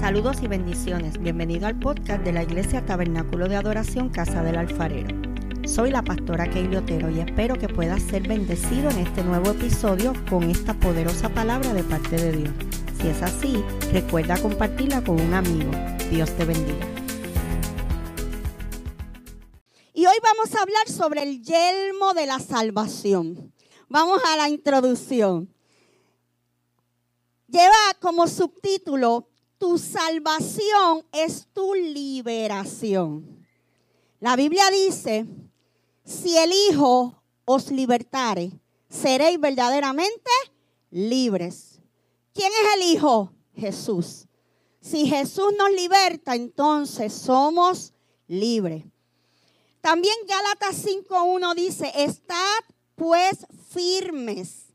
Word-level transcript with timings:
Saludos 0.00 0.36
y 0.42 0.46
bendiciones. 0.46 1.18
Bienvenido 1.18 1.66
al 1.66 1.78
podcast 1.78 2.22
de 2.22 2.32
la 2.32 2.42
Iglesia 2.42 2.84
Tabernáculo 2.84 3.48
de 3.48 3.56
Adoración 3.56 4.10
Casa 4.10 4.42
del 4.42 4.56
Alfarero. 4.56 5.08
Soy 5.66 5.90
la 5.90 6.02
pastora 6.02 6.48
Keili 6.50 6.76
Otero 6.76 7.10
y 7.10 7.20
espero 7.20 7.56
que 7.56 7.68
puedas 7.68 8.02
ser 8.02 8.28
bendecido 8.28 8.90
en 8.90 8.98
este 8.98 9.24
nuevo 9.24 9.50
episodio 9.50 10.12
con 10.28 10.44
esta 10.44 10.74
poderosa 10.74 11.30
palabra 11.30 11.72
de 11.72 11.82
parte 11.82 12.16
de 12.16 12.32
Dios. 12.32 12.54
Si 13.00 13.08
es 13.08 13.22
así, 13.22 13.64
recuerda 13.90 14.40
compartirla 14.40 15.02
con 15.02 15.18
un 15.18 15.32
amigo. 15.32 15.70
Dios 16.10 16.30
te 16.36 16.44
bendiga. 16.44 16.86
Y 19.94 20.06
hoy 20.06 20.16
vamos 20.22 20.54
a 20.54 20.62
hablar 20.62 20.88
sobre 20.88 21.22
el 21.22 21.42
yelmo 21.42 22.12
de 22.12 22.26
la 22.26 22.38
salvación. 22.38 23.52
Vamos 23.88 24.20
a 24.24 24.36
la 24.36 24.50
introducción. 24.50 25.52
Lleva 27.48 27.74
como 28.00 28.26
subtítulo, 28.26 29.30
tu 29.58 29.78
salvación 29.78 31.04
es 31.12 31.46
tu 31.52 31.74
liberación. 31.74 33.46
La 34.20 34.36
Biblia 34.36 34.70
dice, 34.70 35.26
si 36.04 36.36
el 36.36 36.52
Hijo 36.52 37.22
os 37.44 37.70
libertare, 37.70 38.52
seréis 38.88 39.40
verdaderamente 39.40 40.30
libres. 40.90 41.80
¿Quién 42.34 42.52
es 42.52 42.74
el 42.76 42.94
Hijo? 42.94 43.32
Jesús. 43.54 44.26
Si 44.80 45.06
Jesús 45.06 45.52
nos 45.58 45.70
liberta, 45.72 46.34
entonces 46.34 47.12
somos 47.12 47.92
libres. 48.28 48.84
También 49.80 50.14
Gálatas 50.28 50.84
5.1 50.84 51.54
dice, 51.54 51.92
estad 51.94 52.60
pues 52.94 53.46
firmes 53.70 54.65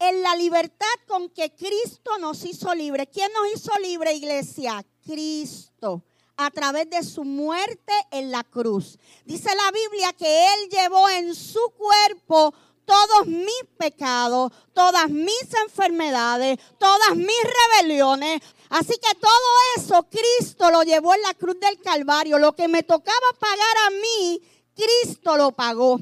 en 0.00 0.22
la 0.22 0.34
libertad 0.34 0.86
con 1.06 1.28
que 1.30 1.54
Cristo 1.54 2.18
nos 2.18 2.44
hizo 2.44 2.74
libre. 2.74 3.06
¿Quién 3.06 3.30
nos 3.32 3.54
hizo 3.54 3.70
libre, 3.78 4.14
iglesia? 4.14 4.84
Cristo 5.04 6.02
a 6.36 6.50
través 6.50 6.88
de 6.88 7.02
su 7.02 7.22
muerte 7.22 7.92
en 8.10 8.30
la 8.30 8.42
cruz. 8.42 8.98
Dice 9.26 9.50
la 9.54 9.70
Biblia 9.70 10.12
que 10.14 10.46
Él 10.54 10.70
llevó 10.70 11.08
en 11.10 11.34
su 11.34 11.60
cuerpo 11.76 12.54
todos 12.86 13.26
mis 13.26 13.62
pecados, 13.78 14.50
todas 14.72 15.10
mis 15.10 15.46
enfermedades, 15.66 16.58
todas 16.78 17.14
mis 17.14 17.36
rebeliones. 17.78 18.40
Así 18.70 18.94
que 18.94 19.14
todo 19.20 19.30
eso 19.76 20.06
Cristo 20.10 20.70
lo 20.70 20.82
llevó 20.82 21.14
en 21.14 21.22
la 21.22 21.34
cruz 21.34 21.60
del 21.60 21.78
Calvario. 21.80 22.38
Lo 22.38 22.54
que 22.54 22.68
me 22.68 22.82
tocaba 22.82 23.26
pagar 23.38 23.76
a 23.86 23.90
mí, 23.90 24.40
Cristo 24.74 25.36
lo 25.36 25.52
pagó. 25.52 26.00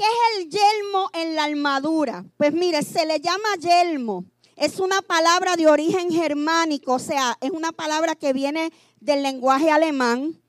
¿Qué 0.00 0.06
es 0.06 0.38
el 0.38 0.48
yelmo 0.48 1.10
en 1.12 1.34
la 1.34 1.44
armadura? 1.44 2.24
Pues 2.38 2.54
mire, 2.54 2.82
se 2.82 3.04
le 3.04 3.20
llama 3.20 3.54
yelmo. 3.60 4.24
Es 4.56 4.80
una 4.80 5.02
palabra 5.02 5.56
de 5.56 5.66
origen 5.66 6.10
germánico, 6.10 6.94
o 6.94 6.98
sea, 6.98 7.36
es 7.42 7.50
una 7.50 7.70
palabra 7.70 8.14
que 8.14 8.32
viene 8.32 8.72
del 8.98 9.22
lenguaje 9.22 9.70
alemán. 9.70 10.40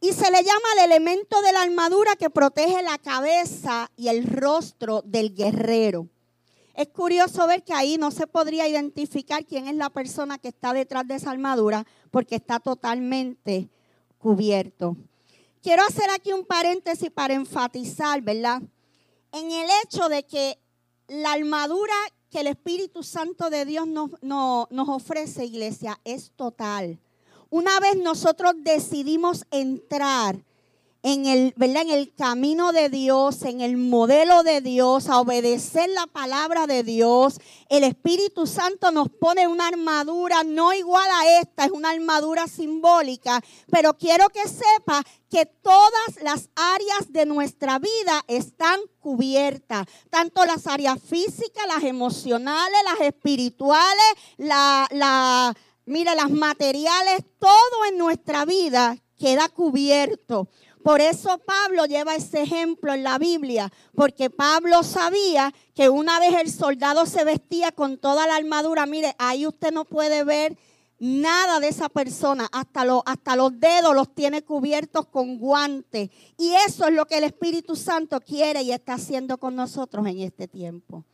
Y 0.00 0.14
se 0.14 0.30
le 0.30 0.42
llama 0.42 0.68
el 0.78 0.90
elemento 0.90 1.42
de 1.42 1.52
la 1.52 1.60
armadura 1.60 2.16
que 2.16 2.30
protege 2.30 2.82
la 2.82 2.96
cabeza 2.96 3.90
y 3.94 4.08
el 4.08 4.26
rostro 4.26 5.02
del 5.04 5.34
guerrero. 5.34 6.08
Es 6.74 6.88
curioso 6.88 7.46
ver 7.46 7.64
que 7.64 7.74
ahí 7.74 7.98
no 7.98 8.10
se 8.10 8.26
podría 8.26 8.68
identificar 8.68 9.44
quién 9.44 9.68
es 9.68 9.74
la 9.74 9.90
persona 9.90 10.38
que 10.38 10.48
está 10.48 10.72
detrás 10.72 11.06
de 11.06 11.16
esa 11.16 11.30
armadura 11.30 11.84
porque 12.10 12.36
está 12.36 12.58
totalmente 12.58 13.68
cubierto. 14.16 14.96
Quiero 15.62 15.82
hacer 15.82 16.08
aquí 16.08 16.32
un 16.32 16.46
paréntesis 16.46 17.10
para 17.10 17.34
enfatizar, 17.34 18.22
¿verdad? 18.22 18.62
En 19.32 19.50
el 19.50 19.68
hecho 19.84 20.08
de 20.08 20.24
que 20.24 20.58
la 21.08 21.32
armadura 21.32 21.94
que 22.30 22.40
el 22.40 22.46
Espíritu 22.46 23.02
Santo 23.02 23.50
de 23.50 23.64
Dios 23.64 23.86
nos, 23.86 24.10
nos 24.20 24.88
ofrece, 24.88 25.44
iglesia, 25.44 25.98
es 26.04 26.32
total. 26.36 26.98
Una 27.50 27.80
vez 27.80 27.96
nosotros 27.96 28.52
decidimos 28.58 29.46
entrar 29.50 30.44
en 31.02 31.26
el, 31.26 31.54
¿verdad? 31.56 31.82
en 31.82 31.90
el 31.90 32.14
camino 32.14 32.72
de 32.72 32.88
Dios, 32.88 33.42
en 33.42 33.60
el 33.60 33.76
modelo 33.76 34.42
de 34.42 34.60
Dios, 34.60 35.08
a 35.08 35.20
obedecer 35.20 35.88
la 35.90 36.06
palabra 36.06 36.66
de 36.66 36.82
Dios. 36.82 37.40
El 37.68 37.84
Espíritu 37.84 38.46
Santo 38.46 38.90
nos 38.90 39.08
pone 39.08 39.46
una 39.46 39.68
armadura 39.68 40.42
no 40.44 40.72
igual 40.72 41.08
a 41.10 41.40
esta, 41.40 41.66
es 41.66 41.70
una 41.70 41.90
armadura 41.90 42.48
simbólica, 42.48 43.40
pero 43.70 43.94
quiero 43.94 44.28
que 44.30 44.48
sepa 44.48 45.04
que 45.30 45.46
todas 45.46 46.22
las 46.22 46.50
áreas 46.56 47.12
de 47.12 47.26
nuestra 47.26 47.78
vida 47.78 48.24
están 48.26 48.80
cubiertas, 48.98 49.86
tanto 50.10 50.44
las 50.46 50.66
áreas 50.66 51.00
físicas, 51.00 51.66
las 51.68 51.84
emocionales, 51.84 52.78
las 52.84 53.08
espirituales, 53.08 54.14
la, 54.36 54.86
la, 54.90 55.54
mira, 55.86 56.14
las 56.14 56.30
materiales, 56.30 57.20
todo 57.38 57.84
en 57.88 57.98
nuestra 57.98 58.44
vida 58.44 58.96
queda 59.18 59.48
cubierto. 59.48 60.48
Por 60.88 61.02
eso 61.02 61.36
Pablo 61.36 61.84
lleva 61.84 62.14
ese 62.14 62.40
ejemplo 62.40 62.94
en 62.94 63.02
la 63.02 63.18
Biblia, 63.18 63.70
porque 63.94 64.30
Pablo 64.30 64.82
sabía 64.82 65.52
que 65.74 65.90
una 65.90 66.18
vez 66.18 66.32
el 66.40 66.50
soldado 66.50 67.04
se 67.04 67.24
vestía 67.24 67.72
con 67.72 67.98
toda 67.98 68.26
la 68.26 68.36
armadura, 68.36 68.86
mire, 68.86 69.14
ahí 69.18 69.46
usted 69.46 69.70
no 69.70 69.84
puede 69.84 70.24
ver 70.24 70.56
nada 70.98 71.60
de 71.60 71.68
esa 71.68 71.90
persona, 71.90 72.48
hasta, 72.52 72.86
hasta 73.04 73.36
los 73.36 73.60
dedos 73.60 73.94
los 73.94 74.14
tiene 74.14 74.40
cubiertos 74.40 75.04
con 75.08 75.36
guantes. 75.36 76.08
Y 76.38 76.54
eso 76.66 76.86
es 76.86 76.94
lo 76.94 77.04
que 77.04 77.18
el 77.18 77.24
Espíritu 77.24 77.76
Santo 77.76 78.18
quiere 78.22 78.62
y 78.62 78.72
está 78.72 78.94
haciendo 78.94 79.36
con 79.36 79.54
nosotros 79.56 80.06
en 80.06 80.20
este 80.20 80.48
tiempo. 80.48 81.04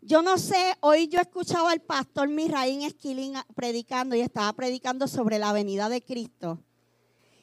Yo 0.00 0.22
no 0.22 0.38
sé, 0.38 0.76
hoy 0.78 1.08
yo 1.08 1.18
escuchaba 1.18 1.72
al 1.72 1.80
pastor 1.80 2.28
Misraín 2.28 2.82
Esquilín 2.82 3.34
predicando 3.56 4.14
y 4.14 4.20
estaba 4.20 4.52
predicando 4.52 5.08
sobre 5.08 5.40
la 5.40 5.52
venida 5.52 5.88
de 5.88 6.02
Cristo. 6.02 6.60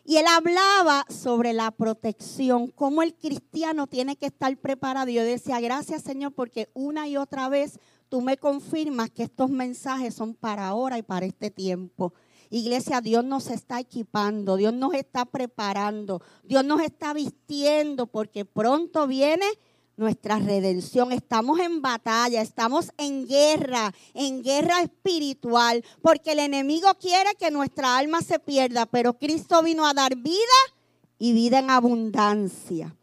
Y 0.09 0.17
él 0.17 0.25
hablaba 0.25 1.05
sobre 1.07 1.53
la 1.53 1.69
protección, 1.69 2.71
cómo 2.71 3.03
el 3.03 3.13
cristiano 3.13 3.85
tiene 3.85 4.15
que 4.15 4.25
estar 4.25 4.57
preparado. 4.57 5.11
Yo 5.11 5.23
decía, 5.23 5.59
gracias 5.59 6.01
Señor, 6.01 6.33
porque 6.33 6.67
una 6.73 7.07
y 7.07 7.15
otra 7.15 7.47
vez 7.47 7.77
tú 8.09 8.21
me 8.21 8.35
confirmas 8.35 9.11
que 9.11 9.21
estos 9.21 9.51
mensajes 9.51 10.15
son 10.15 10.33
para 10.33 10.65
ahora 10.65 10.97
y 10.97 11.03
para 11.03 11.27
este 11.27 11.51
tiempo. 11.51 12.11
Iglesia, 12.49 13.01
Dios 13.01 13.23
nos 13.23 13.51
está 13.51 13.79
equipando, 13.79 14.55
Dios 14.55 14.73
nos 14.73 14.95
está 14.95 15.25
preparando, 15.25 16.23
Dios 16.43 16.65
nos 16.65 16.81
está 16.81 17.13
vistiendo 17.13 18.07
porque 18.07 18.45
pronto 18.45 19.05
viene 19.05 19.45
nuestra 19.99 20.39
redención. 20.39 21.11
Estamos 21.11 21.59
en 21.59 21.81
batalla, 21.81 22.41
estamos 22.41 22.91
en 22.97 23.27
guerra, 23.27 23.93
en 24.13 24.41
guerra 24.41 24.81
espiritual, 24.81 25.83
porque 26.01 26.31
el 26.31 26.39
enemigo 26.39 26.87
quiere 26.99 27.35
que 27.37 27.51
nuestra 27.51 27.97
alma 27.97 28.21
se 28.21 28.39
pierda, 28.39 28.85
pero 28.85 29.19
Cristo 29.19 29.61
vino 29.61 29.85
a 29.85 29.93
dar 29.93 30.15
vida 30.15 30.59
y 31.19 31.33
vida 31.33 31.59
en 31.59 31.69
abundancia. 31.69 32.95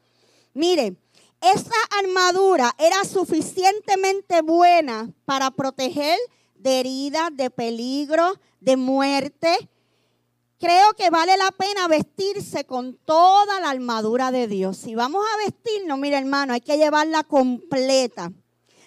Mire, 0.55 0.97
esa 1.43 1.77
armadura 2.03 2.75
era 2.79 3.05
suficientemente 3.05 4.41
buena 4.41 5.13
para 5.27 5.51
proteger 5.51 6.19
de 6.55 6.81
heridas, 6.81 7.29
de 7.35 7.51
peligro, 7.51 8.41
de 8.61 8.77
muerte, 8.79 9.69
creo 10.59 10.93
que 10.95 11.11
vale 11.11 11.37
la 11.37 11.51
pena 11.53 11.89
vestirse 11.89 12.65
con 12.65 12.95
toda 13.05 13.61
la 13.61 13.71
armadura 13.71 14.31
de 14.31 14.49
Dios. 14.49 14.77
Si 14.77 14.95
vamos 14.95 15.25
a 15.25 15.45
vestirnos, 15.45 15.99
mira 15.99 16.19
hermano, 16.19 16.53
hay 16.53 16.61
que 16.61 16.79
llevarla 16.79 17.25
completa. 17.25 18.33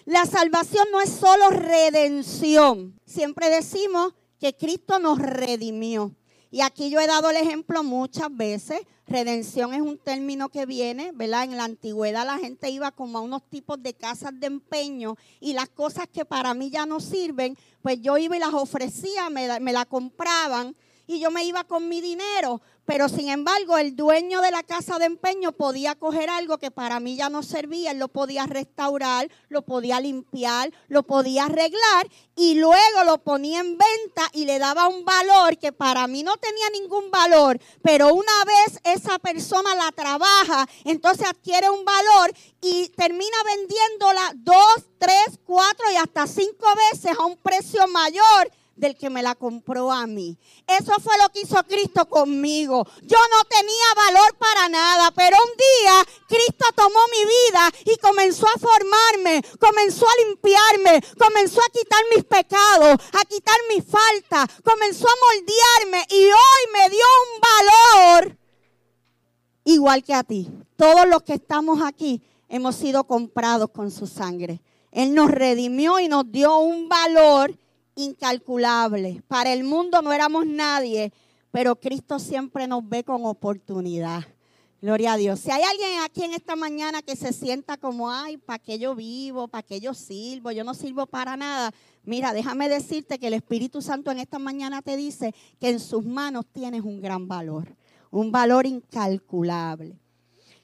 La 0.04 0.26
salvación 0.26 0.88
no 0.90 1.00
es 1.00 1.10
solo 1.10 1.50
redención. 1.50 2.98
Siempre 3.06 3.50
decimos 3.50 4.14
que 4.38 4.56
Cristo 4.56 4.98
nos 4.98 5.18
redimió. 5.18 6.14
Y 6.52 6.62
aquí 6.62 6.90
yo 6.90 6.98
he 6.98 7.06
dado 7.06 7.30
el 7.30 7.36
ejemplo 7.36 7.84
muchas 7.84 8.34
veces. 8.34 8.80
Redención 9.06 9.72
es 9.72 9.80
un 9.80 9.98
término 9.98 10.48
que 10.48 10.66
viene, 10.66 11.12
¿verdad? 11.14 11.44
En 11.44 11.56
la 11.56 11.64
antigüedad 11.64 12.26
la 12.26 12.38
gente 12.38 12.70
iba 12.70 12.90
como 12.90 13.18
a 13.18 13.20
unos 13.20 13.48
tipos 13.48 13.80
de 13.80 13.94
casas 13.94 14.32
de 14.34 14.48
empeño 14.48 15.16
y 15.38 15.52
las 15.52 15.68
cosas 15.68 16.06
que 16.12 16.24
para 16.24 16.54
mí 16.54 16.70
ya 16.70 16.86
no 16.86 16.98
sirven, 16.98 17.56
pues 17.82 18.00
yo 18.00 18.18
iba 18.18 18.36
y 18.36 18.40
las 18.40 18.54
ofrecía, 18.54 19.30
me, 19.30 19.60
me 19.60 19.72
la 19.72 19.84
compraban 19.84 20.74
y 21.10 21.18
yo 21.18 21.30
me 21.32 21.44
iba 21.44 21.64
con 21.64 21.88
mi 21.88 22.00
dinero. 22.00 22.60
Pero 22.84 23.08
sin 23.08 23.28
embargo, 23.28 23.78
el 23.78 23.94
dueño 23.94 24.40
de 24.40 24.50
la 24.50 24.62
casa 24.62 24.98
de 24.98 25.04
empeño 25.04 25.52
podía 25.52 25.94
coger 25.94 26.28
algo 26.30 26.58
que 26.58 26.70
para 26.70 26.98
mí 26.98 27.16
ya 27.16 27.28
no 27.28 27.42
servía, 27.42 27.92
él 27.92 27.98
lo 27.98 28.08
podía 28.08 28.46
restaurar, 28.46 29.28
lo 29.48 29.62
podía 29.62 30.00
limpiar, 30.00 30.72
lo 30.88 31.04
podía 31.04 31.44
arreglar 31.44 32.08
y 32.34 32.54
luego 32.54 33.04
lo 33.04 33.18
ponía 33.18 33.60
en 33.60 33.78
venta 33.78 34.28
y 34.32 34.44
le 34.44 34.58
daba 34.58 34.88
un 34.88 35.04
valor 35.04 35.58
que 35.58 35.72
para 35.72 36.06
mí 36.06 36.22
no 36.22 36.36
tenía 36.38 36.68
ningún 36.70 37.10
valor. 37.10 37.60
Pero 37.82 38.12
una 38.12 38.44
vez 38.44 38.80
esa 38.82 39.18
persona 39.18 39.74
la 39.74 39.92
trabaja, 39.92 40.68
entonces 40.84 41.28
adquiere 41.28 41.70
un 41.70 41.84
valor 41.84 42.32
y 42.60 42.88
termina 42.90 43.36
vendiéndola 43.44 44.32
dos, 44.36 44.86
tres, 44.98 45.38
cuatro 45.44 45.86
y 45.92 45.96
hasta 45.96 46.26
cinco 46.26 46.66
veces 46.90 47.16
a 47.16 47.24
un 47.24 47.36
precio 47.36 47.86
mayor 47.88 48.50
del 48.80 48.96
que 48.96 49.10
me 49.10 49.22
la 49.22 49.34
compró 49.34 49.92
a 49.92 50.06
mí. 50.06 50.36
Eso 50.66 50.92
fue 51.00 51.16
lo 51.18 51.28
que 51.28 51.42
hizo 51.42 51.62
Cristo 51.64 52.06
conmigo. 52.06 52.86
Yo 53.02 53.18
no 53.18 53.44
tenía 53.48 53.94
valor 53.94 54.36
para 54.38 54.68
nada, 54.68 55.10
pero 55.12 55.36
un 55.36 55.56
día 55.56 56.04
Cristo 56.26 56.66
tomó 56.74 56.98
mi 57.12 57.24
vida 57.24 57.92
y 57.92 57.96
comenzó 57.98 58.46
a 58.46 58.58
formarme, 58.58 59.42
comenzó 59.60 60.06
a 60.08 60.26
limpiarme, 60.26 61.02
comenzó 61.18 61.60
a 61.60 61.72
quitar 61.72 62.00
mis 62.14 62.24
pecados, 62.24 62.96
a 63.12 63.24
quitar 63.26 63.56
mis 63.68 63.84
faltas, 63.84 64.48
comenzó 64.64 65.06
a 65.06 65.20
moldearme 65.26 66.06
y 66.10 66.24
hoy 66.24 66.72
me 66.72 66.90
dio 66.90 67.04
un 67.26 67.40
valor 67.40 68.38
igual 69.64 70.02
que 70.02 70.14
a 70.14 70.24
ti. 70.24 70.48
Todos 70.76 71.06
los 71.06 71.22
que 71.22 71.34
estamos 71.34 71.80
aquí 71.82 72.22
hemos 72.48 72.76
sido 72.76 73.04
comprados 73.04 73.70
con 73.70 73.90
su 73.90 74.06
sangre. 74.06 74.60
Él 74.90 75.14
nos 75.14 75.30
redimió 75.30 76.00
y 76.00 76.08
nos 76.08 76.30
dio 76.30 76.58
un 76.58 76.88
valor 76.88 77.56
incalculable. 78.00 79.22
Para 79.28 79.52
el 79.52 79.64
mundo 79.64 80.02
no 80.02 80.12
éramos 80.12 80.46
nadie, 80.46 81.12
pero 81.50 81.76
Cristo 81.76 82.18
siempre 82.18 82.66
nos 82.66 82.88
ve 82.88 83.04
con 83.04 83.24
oportunidad. 83.24 84.24
Gloria 84.82 85.12
a 85.12 85.16
Dios. 85.18 85.40
Si 85.40 85.50
hay 85.50 85.62
alguien 85.62 86.00
aquí 86.02 86.22
en 86.24 86.32
esta 86.32 86.56
mañana 86.56 87.02
que 87.02 87.14
se 87.14 87.34
sienta 87.34 87.76
como, 87.76 88.10
ay, 88.10 88.38
¿para 88.38 88.58
qué 88.58 88.78
yo 88.78 88.94
vivo? 88.94 89.46
¿Para 89.46 89.62
qué 89.62 89.78
yo 89.78 89.92
sirvo? 89.92 90.52
Yo 90.52 90.64
no 90.64 90.72
sirvo 90.72 91.04
para 91.04 91.36
nada. 91.36 91.70
Mira, 92.02 92.32
déjame 92.32 92.70
decirte 92.70 93.18
que 93.18 93.26
el 93.26 93.34
Espíritu 93.34 93.82
Santo 93.82 94.10
en 94.10 94.18
esta 94.18 94.38
mañana 94.38 94.80
te 94.80 94.96
dice 94.96 95.34
que 95.60 95.68
en 95.68 95.80
sus 95.80 96.06
manos 96.06 96.46
tienes 96.50 96.80
un 96.80 97.02
gran 97.02 97.28
valor, 97.28 97.76
un 98.10 98.32
valor 98.32 98.64
incalculable. 98.64 99.98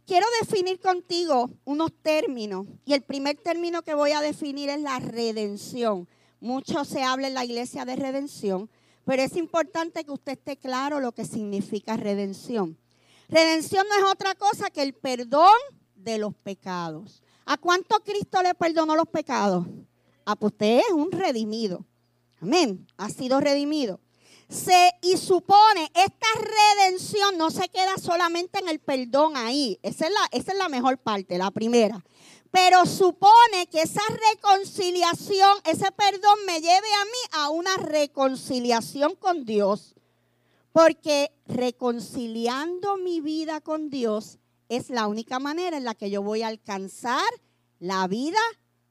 Quiero 0.07 0.27
definir 0.41 0.81
contigo 0.81 1.51
unos 1.67 1.93
términos 2.01 2.67
y 2.87 2.95
el 2.95 3.03
primer 3.03 3.37
término 3.37 3.83
que 3.83 3.93
voy 3.93 4.13
a 4.13 4.23
definir 4.23 4.71
es 4.71 4.81
la 4.81 4.99
redención. 4.99 6.09
Mucho 6.41 6.85
se 6.85 7.03
habla 7.03 7.29
en 7.29 7.35
la 7.35 7.45
iglesia 7.45 7.85
de 7.85 7.97
redención, 7.97 8.71
pero 9.05 9.23
es 9.23 9.37
importante 9.37 10.05
que 10.05 10.13
usted 10.13 10.33
esté 10.33 10.57
claro 10.57 11.01
lo 11.01 11.13
que 11.13 11.25
significa 11.25 11.97
redención. 11.97 12.77
Redención 13.29 13.87
no 13.89 13.95
es 14.07 14.13
otra 14.13 14.35
cosa 14.35 14.71
que 14.71 14.83
el 14.83 14.95
perdón 14.95 15.57
de 15.95 16.19
los 16.19 16.35
pecados. 16.35 17.23
¿A 17.45 17.57
cuánto 17.57 18.01
Cristo 18.01 18.43
le 18.43 18.55
perdonó 18.55 18.97
los 18.97 19.09
pecados? 19.09 19.67
A 20.25 20.37
pues 20.37 20.53
usted 20.53 20.79
es 20.79 20.93
un 20.93 21.11
redimido. 21.11 21.85
Amén. 22.41 22.87
Ha 22.97 23.09
sido 23.09 23.41
redimido 23.41 24.01
se 24.49 24.93
y 25.03 25.17
supone 25.17 25.91
esta 25.95 26.27
redención 26.37 27.37
no 27.37 27.51
se 27.51 27.69
queda 27.69 27.97
solamente 27.99 28.61
en 28.61 28.69
el 28.69 28.79
perdón 28.79 29.37
ahí. 29.37 29.79
Esa 29.83 30.07
es 30.07 30.13
la, 30.13 30.39
esa 30.39 30.53
es 30.53 30.59
la 30.59 30.69
mejor 30.69 30.99
parte, 30.99 31.39
la 31.39 31.51
primera. 31.51 32.05
Pero 32.57 32.87
supone 32.87 33.67
que 33.71 33.83
esa 33.83 34.01
reconciliación, 34.33 35.59
ese 35.67 35.93
perdón 35.93 36.39
me 36.47 36.63
lleve 36.63 36.71
a 36.73 37.05
mí 37.05 37.11
a 37.33 37.51
una 37.51 37.77
reconciliación 37.77 39.15
con 39.15 39.45
Dios. 39.45 39.95
Porque 40.73 41.33
reconciliando 41.45 42.97
mi 42.97 43.21
vida 43.21 43.61
con 43.61 43.91
Dios 43.91 44.39
es 44.71 44.89
la 44.89 45.07
única 45.07 45.39
manera 45.39 45.77
en 45.77 45.85
la 45.85 45.95
que 45.95 46.09
yo 46.09 46.23
voy 46.23 46.41
a 46.41 46.49
alcanzar 46.49 47.29
la 47.79 48.07
vida 48.09 48.41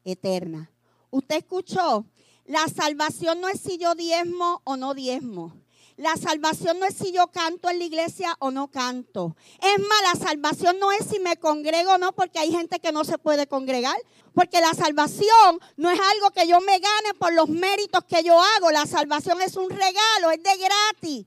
eterna. 0.04 0.72
Usted 1.10 1.38
escuchó 1.38 2.06
la 2.46 2.68
salvación 2.68 3.42
no 3.42 3.50
es 3.50 3.62
si 3.62 3.80
yo 3.80 3.96
diezmo 3.96 4.62
o 4.64 4.78
no 4.78 4.94
diezmo. 4.94 5.56
La 5.98 6.18
salvación 6.18 6.80
no 6.80 6.86
es 6.86 6.96
si 6.96 7.14
yo 7.14 7.28
canto 7.28 7.70
en 7.70 7.80
la 7.80 7.86
iglesia 7.86 8.36
o 8.40 8.52
no 8.52 8.70
canto. 8.70 9.38
Es 9.62 9.80
más, 9.80 10.02
la 10.14 10.28
salvación 10.28 10.78
no 10.78 10.92
es 10.92 11.06
si 11.06 11.20
me 11.20 11.38
congrego 11.38 11.94
o 11.94 11.98
no, 11.98 12.12
porque 12.12 12.40
hay 12.40 12.52
gente 12.52 12.80
que 12.80 12.92
no 12.92 13.06
se 13.06 13.18
puede 13.18 13.48
congregar. 13.48 13.96
Porque 14.34 14.60
la 14.60 14.74
salvación 14.74 15.60
no 15.78 15.90
es 15.90 16.00
algo 16.00 16.32
que 16.32 16.48
yo 16.48 16.60
me 16.60 16.80
gane 16.80 17.14
por 17.18 17.32
los 17.32 17.48
méritos 17.48 18.04
que 18.04 18.24
yo 18.24 18.38
hago. 18.38 18.72
La 18.72 18.86
salvación 18.86 19.42
es 19.42 19.56
un 19.56 19.70
regalo, 19.70 20.32
es 20.32 20.44
de 20.44 20.58
gratis. 20.58 21.26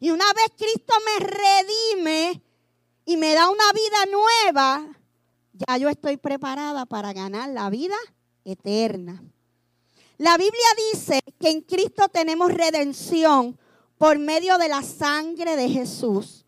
Y 0.00 0.10
una 0.10 0.26
vez 0.32 0.52
Cristo 0.56 0.94
me 1.06 1.26
redime 1.26 2.42
y 3.04 3.16
me 3.16 3.34
da 3.34 3.48
una 3.48 3.72
vida 3.72 4.06
nueva, 4.10 4.86
ya 5.52 5.76
yo 5.76 5.88
estoy 5.88 6.16
preparada 6.16 6.86
para 6.86 7.12
ganar 7.12 7.48
la 7.50 7.70
vida 7.70 7.96
eterna. 8.44 9.22
La 10.18 10.36
Biblia 10.36 10.66
dice 10.92 11.20
que 11.40 11.50
en 11.50 11.62
Cristo 11.62 12.08
tenemos 12.08 12.52
redención 12.52 13.58
por 13.98 14.18
medio 14.18 14.56
de 14.58 14.68
la 14.68 14.82
sangre 14.82 15.56
de 15.56 15.68
Jesús. 15.68 16.44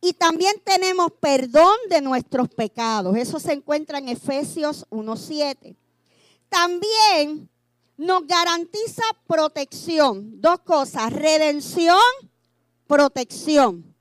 Y 0.00 0.12
también 0.12 0.54
tenemos 0.64 1.10
perdón 1.20 1.76
de 1.88 2.00
nuestros 2.00 2.48
pecados. 2.48 3.16
Eso 3.16 3.40
se 3.40 3.52
encuentra 3.52 3.98
en 3.98 4.08
Efesios 4.08 4.86
1.7. 4.90 5.76
También 6.48 7.48
nos 7.96 8.26
garantiza 8.26 9.02
protección. 9.26 10.40
Dos 10.40 10.60
cosas, 10.60 11.12
redención, 11.12 11.98
protección. 12.86 13.94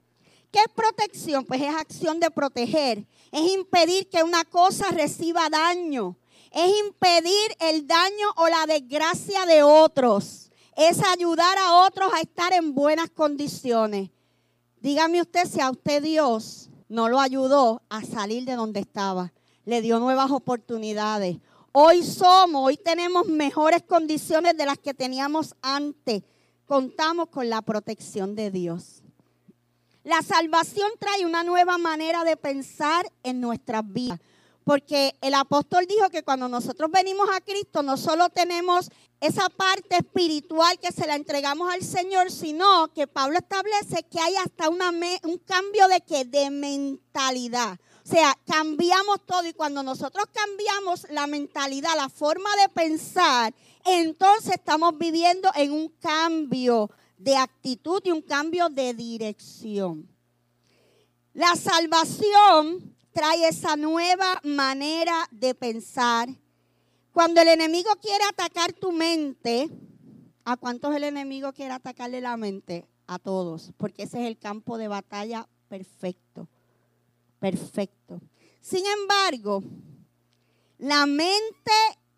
¿Qué 0.51 0.59
es 0.59 0.73
protección? 0.73 1.45
Pues 1.45 1.61
es 1.61 1.75
acción 1.75 2.19
de 2.19 2.31
proteger. 2.31 3.05
Es 3.31 3.51
impedir 3.51 4.09
que 4.09 4.23
una 4.23 4.45
cosa 4.45 4.89
reciba 4.91 5.49
daño 5.49 6.15
es 6.51 6.79
impedir 6.79 7.55
el 7.59 7.87
daño 7.87 8.27
o 8.37 8.47
la 8.47 8.65
desgracia 8.65 9.45
de 9.45 9.63
otros. 9.63 10.48
Es 10.79 11.03
ayudar 11.03 11.57
a 11.57 11.85
otros 11.85 12.09
a 12.13 12.21
estar 12.21 12.53
en 12.53 12.73
buenas 12.73 13.09
condiciones. 13.09 14.11
Dígame 14.79 15.19
usted 15.19 15.45
si 15.45 15.59
a 15.59 15.69
usted 15.69 16.01
Dios 16.01 16.69
no 16.87 17.09
lo 17.09 17.19
ayudó 17.19 17.81
a 17.89 18.01
salir 18.01 18.45
de 18.45 18.55
donde 18.55 18.79
estaba. 18.79 19.33
Le 19.65 19.81
dio 19.81 19.99
nuevas 19.99 20.31
oportunidades. 20.31 21.35
Hoy 21.73 22.01
somos, 22.01 22.63
hoy 22.63 22.77
tenemos 22.77 23.27
mejores 23.27 23.83
condiciones 23.83 24.55
de 24.55 24.65
las 24.65 24.77
que 24.77 24.93
teníamos 24.93 25.53
antes. 25.61 26.23
Contamos 26.65 27.27
con 27.27 27.49
la 27.49 27.61
protección 27.61 28.33
de 28.33 28.49
Dios. 28.49 29.03
La 30.05 30.21
salvación 30.21 30.89
trae 30.97 31.25
una 31.25 31.43
nueva 31.43 31.77
manera 31.77 32.23
de 32.23 32.37
pensar 32.37 33.05
en 33.23 33.41
nuestras 33.41 33.83
vidas. 33.85 34.21
Porque 34.63 35.15
el 35.21 35.33
apóstol 35.33 35.85
dijo 35.87 36.09
que 36.09 36.23
cuando 36.23 36.47
nosotros 36.47 36.91
venimos 36.91 37.27
a 37.33 37.41
Cristo 37.41 37.81
no 37.81 37.97
solo 37.97 38.29
tenemos 38.29 38.89
esa 39.19 39.49
parte 39.49 39.97
espiritual 39.97 40.79
que 40.79 40.91
se 40.91 41.07
la 41.07 41.15
entregamos 41.15 41.73
al 41.73 41.83
Señor, 41.83 42.31
sino 42.31 42.87
que 42.93 43.07
Pablo 43.07 43.37
establece 43.37 44.03
que 44.03 44.19
hay 44.19 44.35
hasta 44.35 44.69
un 44.69 45.37
cambio 45.45 45.87
de 45.87 46.01
que 46.01 46.23
de 46.25 46.49
mentalidad. 46.49 47.79
O 48.05 48.09
sea, 48.09 48.37
cambiamos 48.45 49.25
todo 49.25 49.45
y 49.45 49.53
cuando 49.53 49.83
nosotros 49.83 50.25
cambiamos 50.31 51.05
la 51.11 51.27
mentalidad, 51.27 51.95
la 51.95 52.09
forma 52.09 52.49
de 52.61 52.69
pensar, 52.69 53.53
entonces 53.85 54.55
estamos 54.55 54.97
viviendo 54.97 55.49
en 55.55 55.71
un 55.73 55.89
cambio 55.89 56.89
de 57.17 57.35
actitud 57.35 58.01
y 58.05 58.11
un 58.11 58.21
cambio 58.21 58.69
de 58.69 58.93
dirección. 58.93 60.07
La 61.33 61.55
salvación 61.55 62.95
trae 63.19 63.49
esa 63.49 63.75
nueva 63.75 64.39
manera 64.45 65.27
de 65.29 65.53
pensar. 65.53 66.29
Cuando 67.11 67.41
el 67.41 67.49
enemigo 67.49 67.89
quiere 68.01 68.23
atacar 68.23 68.71
tu 68.71 68.93
mente, 68.93 69.69
¿a 70.45 70.55
cuántos 70.55 70.95
el 70.95 71.03
enemigo 71.03 71.51
quiere 71.51 71.73
atacarle 71.73 72.21
la 72.21 72.37
mente? 72.37 72.87
A 73.07 73.19
todos, 73.19 73.73
porque 73.75 74.03
ese 74.03 74.21
es 74.21 74.27
el 74.27 74.39
campo 74.39 74.77
de 74.77 74.87
batalla 74.87 75.49
perfecto. 75.67 76.47
Perfecto. 77.39 78.21
Sin 78.61 78.85
embargo, 78.85 79.63
la 80.77 81.05
mente 81.05 81.73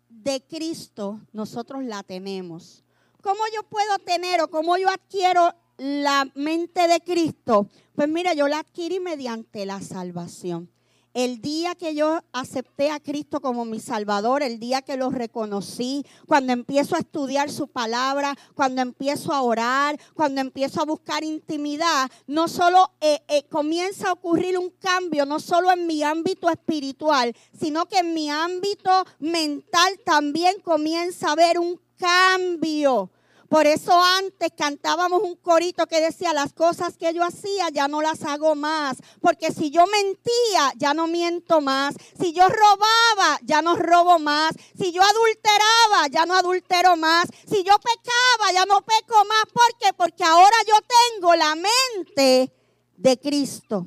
de 0.08 0.40
Cristo 0.46 1.20
nosotros 1.32 1.82
la 1.82 2.04
tenemos. 2.04 2.84
¿Cómo 3.22 3.42
yo 3.52 3.64
puedo 3.64 3.98
tener 3.98 4.40
o 4.40 4.48
cómo 4.48 4.76
yo 4.76 4.88
adquiero 4.88 5.52
la 5.78 6.30
mente 6.36 6.86
de 6.86 7.00
Cristo? 7.00 7.68
Pues 7.96 8.08
mira, 8.08 8.34
yo 8.34 8.46
la 8.46 8.60
adquirí 8.60 9.00
mediante 9.00 9.66
la 9.66 9.80
salvación. 9.80 10.71
El 11.14 11.42
día 11.42 11.74
que 11.74 11.94
yo 11.94 12.20
acepté 12.32 12.90
a 12.90 12.98
Cristo 12.98 13.40
como 13.40 13.66
mi 13.66 13.80
Salvador, 13.80 14.42
el 14.42 14.58
día 14.58 14.80
que 14.80 14.96
lo 14.96 15.10
reconocí, 15.10 16.06
cuando 16.26 16.54
empiezo 16.54 16.96
a 16.96 17.00
estudiar 17.00 17.50
su 17.50 17.68
palabra, 17.68 18.34
cuando 18.54 18.80
empiezo 18.80 19.34
a 19.34 19.42
orar, 19.42 20.00
cuando 20.14 20.40
empiezo 20.40 20.80
a 20.80 20.86
buscar 20.86 21.22
intimidad, 21.22 22.10
no 22.26 22.48
solo 22.48 22.92
eh, 23.02 23.20
eh, 23.28 23.44
comienza 23.50 24.08
a 24.08 24.12
ocurrir 24.12 24.56
un 24.56 24.70
cambio, 24.70 25.26
no 25.26 25.38
solo 25.38 25.70
en 25.70 25.86
mi 25.86 26.02
ámbito 26.02 26.48
espiritual, 26.48 27.36
sino 27.58 27.84
que 27.84 27.98
en 27.98 28.14
mi 28.14 28.30
ámbito 28.30 29.04
mental 29.18 30.00
también 30.06 30.60
comienza 30.60 31.28
a 31.28 31.32
haber 31.32 31.58
un 31.58 31.78
cambio. 31.98 33.10
Por 33.52 33.66
eso 33.66 33.92
antes 34.02 34.50
cantábamos 34.56 35.22
un 35.22 35.36
corito 35.36 35.86
que 35.86 36.00
decía, 36.00 36.32
las 36.32 36.54
cosas 36.54 36.96
que 36.96 37.12
yo 37.12 37.22
hacía 37.22 37.68
ya 37.68 37.86
no 37.86 38.00
las 38.00 38.22
hago 38.22 38.54
más. 38.54 38.96
Porque 39.20 39.52
si 39.52 39.70
yo 39.70 39.84
mentía, 39.88 40.72
ya 40.78 40.94
no 40.94 41.06
miento 41.06 41.60
más. 41.60 41.94
Si 42.18 42.32
yo 42.32 42.48
robaba, 42.48 43.38
ya 43.42 43.60
no 43.60 43.76
robo 43.76 44.18
más. 44.18 44.54
Si 44.74 44.90
yo 44.90 45.02
adulteraba, 45.02 46.08
ya 46.10 46.24
no 46.24 46.34
adultero 46.34 46.96
más. 46.96 47.26
Si 47.46 47.62
yo 47.62 47.74
pecaba, 47.76 48.52
ya 48.54 48.64
no 48.64 48.80
peco 48.80 49.22
más. 49.26 49.44
¿Por 49.52 49.78
qué? 49.78 49.92
Porque 49.92 50.24
ahora 50.24 50.56
yo 50.66 50.74
tengo 51.12 51.34
la 51.34 51.54
mente 51.54 52.54
de 52.96 53.20
Cristo. 53.20 53.84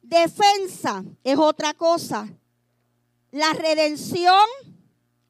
Defensa 0.00 1.02
es 1.24 1.36
otra 1.36 1.74
cosa. 1.74 2.28
La 3.32 3.52
redención 3.52 4.46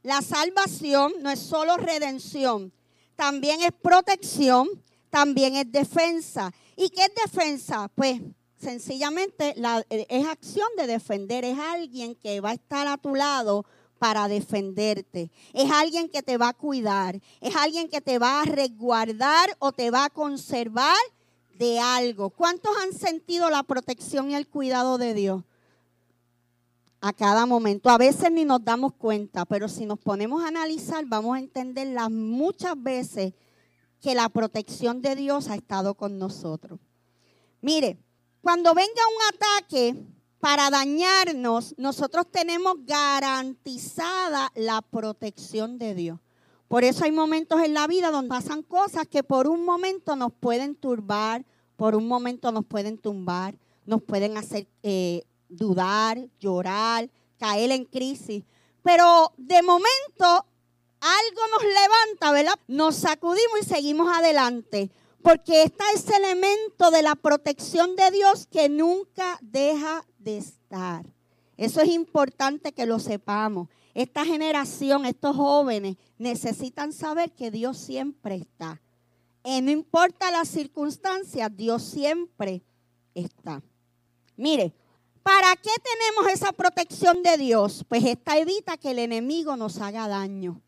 la 0.03 0.23
salvación 0.23 1.13
no 1.21 1.31
es 1.31 1.41
solo 1.41 1.77
redención. 1.77 2.73
también 3.17 3.63
es 3.63 3.73
protección, 3.83 4.69
también 5.11 5.57
es 5.57 5.71
defensa. 5.73 6.53
¿Y 6.77 6.89
qué 6.91 7.03
es 7.03 7.13
defensa? 7.27 7.91
Pues 7.95 8.21
sencillamente 8.57 9.55
la, 9.57 9.85
eh, 9.91 10.07
es 10.09 10.27
acción 10.27 10.69
de 10.77 10.87
defender, 10.87 11.45
es 11.45 11.59
alguien 11.59 12.15
que 12.15 12.41
va 12.41 12.51
a 12.51 12.55
estar 12.55 12.87
a 12.87 12.97
tu 12.97 13.17
lado 13.17 13.65
para 13.99 14.29
defenderte. 14.29 15.31
Es 15.53 15.71
alguien 15.71 16.09
que 16.09 16.23
te 16.23 16.37
va 16.37 16.51
a 16.51 16.55
cuidar, 16.55 17.21
es 17.41 17.57
alguien 17.57 17.89
que 17.89 18.01
te 18.01 18.19
va 18.19 18.43
a 18.43 18.45
resguardar 18.45 19.57
o 19.59 19.73
te 19.73 19.91
va 19.91 20.05
a 20.05 20.11
conservar 20.11 20.97
de 21.55 21.81
algo. 21.81 22.31
¿Cuántos 22.31 22.77
han 22.79 22.93
sentido 22.93 23.51
la 23.51 23.65
protección 23.65 24.31
y 24.31 24.37
el 24.37 24.47
cuidado 24.47 24.97
de 24.99 25.15
Dios? 25.15 25.43
A 27.01 27.13
cada 27.13 27.47
momento. 27.47 27.91
A 27.91 27.99
veces 27.99 28.31
ni 28.33 28.45
nos 28.45 28.65
damos 28.65 28.93
cuenta, 28.95 29.45
pero 29.45 29.69
si 29.69 29.87
nos 29.87 29.99
ponemos 29.99 30.43
a 30.43 30.49
analizar, 30.49 31.05
vamos 31.07 31.37
a 31.37 31.41
entender 31.41 31.87
las 31.89 32.11
muchas 32.11 32.75
veces 32.77 33.35
que 34.01 34.15
la 34.15 34.29
protección 34.29 35.01
de 35.01 35.17
Dios 35.17 35.49
ha 35.49 35.55
estado 35.55 35.95
con 35.95 36.19
nosotros. 36.19 36.81
Mire, 37.61 37.99
cuando 38.41 38.75
venga 38.75 38.89
un 38.91 39.35
ataque 39.35 39.97
para 40.41 40.71
dañarnos, 40.71 41.75
nosotros 41.79 42.27
tenemos 42.31 42.77
garantizada 42.85 44.53
la 44.55 44.83
protección 44.83 45.79
de 45.79 45.95
Dios. 45.95 46.21
Por 46.69 46.85
eso 46.85 47.05
hay 47.05 47.13
momentos 47.13 47.61
en 47.63 47.75
la 47.75 47.87
vida 47.87 48.11
donde 48.11 48.29
pasan 48.29 48.63
cosas 48.63 49.07
que 49.09 49.23
por 49.23 49.49
un 49.49 49.65
momento 49.65 50.17
nos 50.17 50.33
pueden 50.33 50.75
turbar, 50.75 51.45
por 51.77 51.97
un 51.97 52.07
momento 52.07 52.53
nos 52.53 52.67
pueden 52.67 52.99
tumbar, 52.99 53.57
nos 53.87 54.03
pueden 54.03 54.37
hacer 54.37 54.69
eh, 54.83 55.25
dudar, 55.49 56.19
llorar, 56.39 57.09
caer 57.39 57.71
en 57.73 57.85
crisis. 57.85 58.45
Pero 58.83 59.33
de 59.37 59.63
momento 59.63 60.47
algo 61.01 61.41
nos 61.53 61.63
levanta, 61.63 62.33
¿verdad? 62.33 62.59
Nos 62.67 62.97
sacudimos 62.97 63.61
y 63.63 63.65
seguimos 63.65 64.09
adelante. 64.17 64.91
Porque 65.23 65.63
está 65.63 65.85
ese 65.95 66.17
elemento 66.17 66.91
de 66.91 67.03
la 67.03 67.15
protección 67.15 67.97
de 67.97 68.11
Dios 68.11 68.47
que 68.47 68.69
nunca 68.69 69.39
deja 69.43 70.05
de 70.19 70.39
estar. 70.39 71.05
Eso 71.57 71.81
es 71.81 71.89
importante 71.89 72.73
que 72.73 72.87
lo 72.87 73.01
sepamos. 73.01 73.69
Esta 73.95 74.25
generación, 74.25 75.07
estos 75.07 75.35
jóvenes, 75.35 75.97
necesitan 76.19 76.93
saber 76.93 77.33
que 77.33 77.51
Dios 77.51 77.79
siempre 77.79 78.37
está. 78.37 78.81
Y 79.45 79.61
no 79.61 79.71
importa 79.71 80.31
las 80.31 80.49
circunstancias, 80.49 81.51
Dios 81.57 81.83
siempre 81.83 82.63
está. 83.15 83.63
Mire, 84.37 84.73
¿para 85.29 85.57
qué 85.57 85.71
tenemos 85.83 86.33
esa 86.33 86.53
protección 86.53 87.23
de 87.23 87.37
Dios? 87.37 87.85
Pues 87.87 88.03
esta 88.03 88.39
evita 88.39 88.79
que 88.79 88.93
el 88.93 88.99
enemigo 88.99 89.59
nos 89.59 89.79
haga 89.79 90.09
daño. 90.09 90.63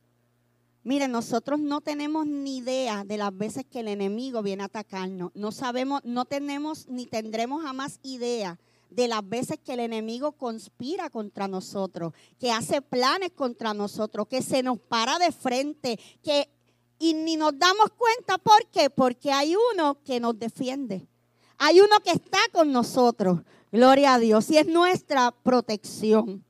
Mire, 0.85 1.09
nosotros 1.09 1.59
no 1.59 1.81
tenemos 1.81 2.27
ni 2.27 2.59
idea 2.59 3.03
de 3.05 3.17
las 3.17 3.35
veces 3.35 3.65
que 3.65 3.81
el 3.81 3.89
enemigo 3.89 4.43
viene 4.43 4.63
a 4.63 4.67
atacarnos. 4.67 5.31
No 5.33 5.51
sabemos, 5.51 6.03
no 6.05 6.27
tenemos 6.27 6.87
ni 6.89 7.07
tendremos 7.07 7.63
jamás 7.63 8.01
idea 8.03 8.59
de 8.91 9.09
las 9.09 9.27
veces 9.27 9.59
que 9.65 9.73
el 9.73 9.81
enemigo 9.81 10.33
conspira 10.33 11.09
contra 11.09 11.49
nosotros, 11.49 12.13
que 12.39 12.53
hace 12.53 12.83
planes 12.83 13.31
contra 13.31 13.73
nosotros, 13.73 14.29
que 14.29 14.43
se 14.43 14.63
nos 14.63 14.79
para 14.79 15.19
de 15.19 15.33
frente, 15.33 15.99
que 16.23 16.51
y 16.99 17.15
ni 17.15 17.37
nos 17.37 17.59
damos 17.59 17.93
cuenta 17.97 18.37
por 18.37 18.67
qué, 18.67 18.91
porque 18.91 19.33
hay 19.33 19.55
uno 19.73 20.03
que 20.05 20.21
nos 20.21 20.39
defiende. 20.39 21.09
Hay 21.63 21.79
uno 21.83 22.01
que 22.01 22.13
está 22.13 22.39
con 22.53 22.73
nosotros. 22.73 23.41
Gloria 23.71 24.15
a 24.15 24.19
Dios 24.19 24.49
y 24.49 24.57
es 24.57 24.67
nuestra 24.67 25.31
protección. 25.31 26.43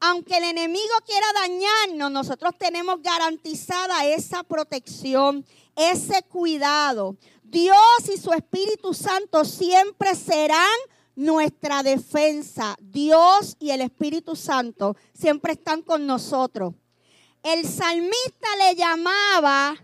Aunque 0.00 0.38
el 0.38 0.42
enemigo 0.42 0.92
quiera 1.06 1.26
dañarnos, 1.34 2.10
nosotros 2.10 2.52
tenemos 2.58 3.00
garantizada 3.00 4.04
esa 4.06 4.42
protección, 4.42 5.46
ese 5.76 6.24
cuidado. 6.24 7.16
Dios 7.44 7.76
y 8.12 8.18
su 8.18 8.32
Espíritu 8.32 8.92
Santo 8.92 9.44
siempre 9.44 10.16
serán 10.16 10.78
nuestra 11.14 11.84
defensa. 11.84 12.76
Dios 12.80 13.56
y 13.60 13.70
el 13.70 13.82
Espíritu 13.82 14.34
Santo 14.34 14.96
siempre 15.12 15.52
están 15.52 15.80
con 15.82 16.08
nosotros. 16.08 16.74
El 17.44 17.64
salmista 17.68 18.48
le 18.58 18.74
llamaba 18.74 19.76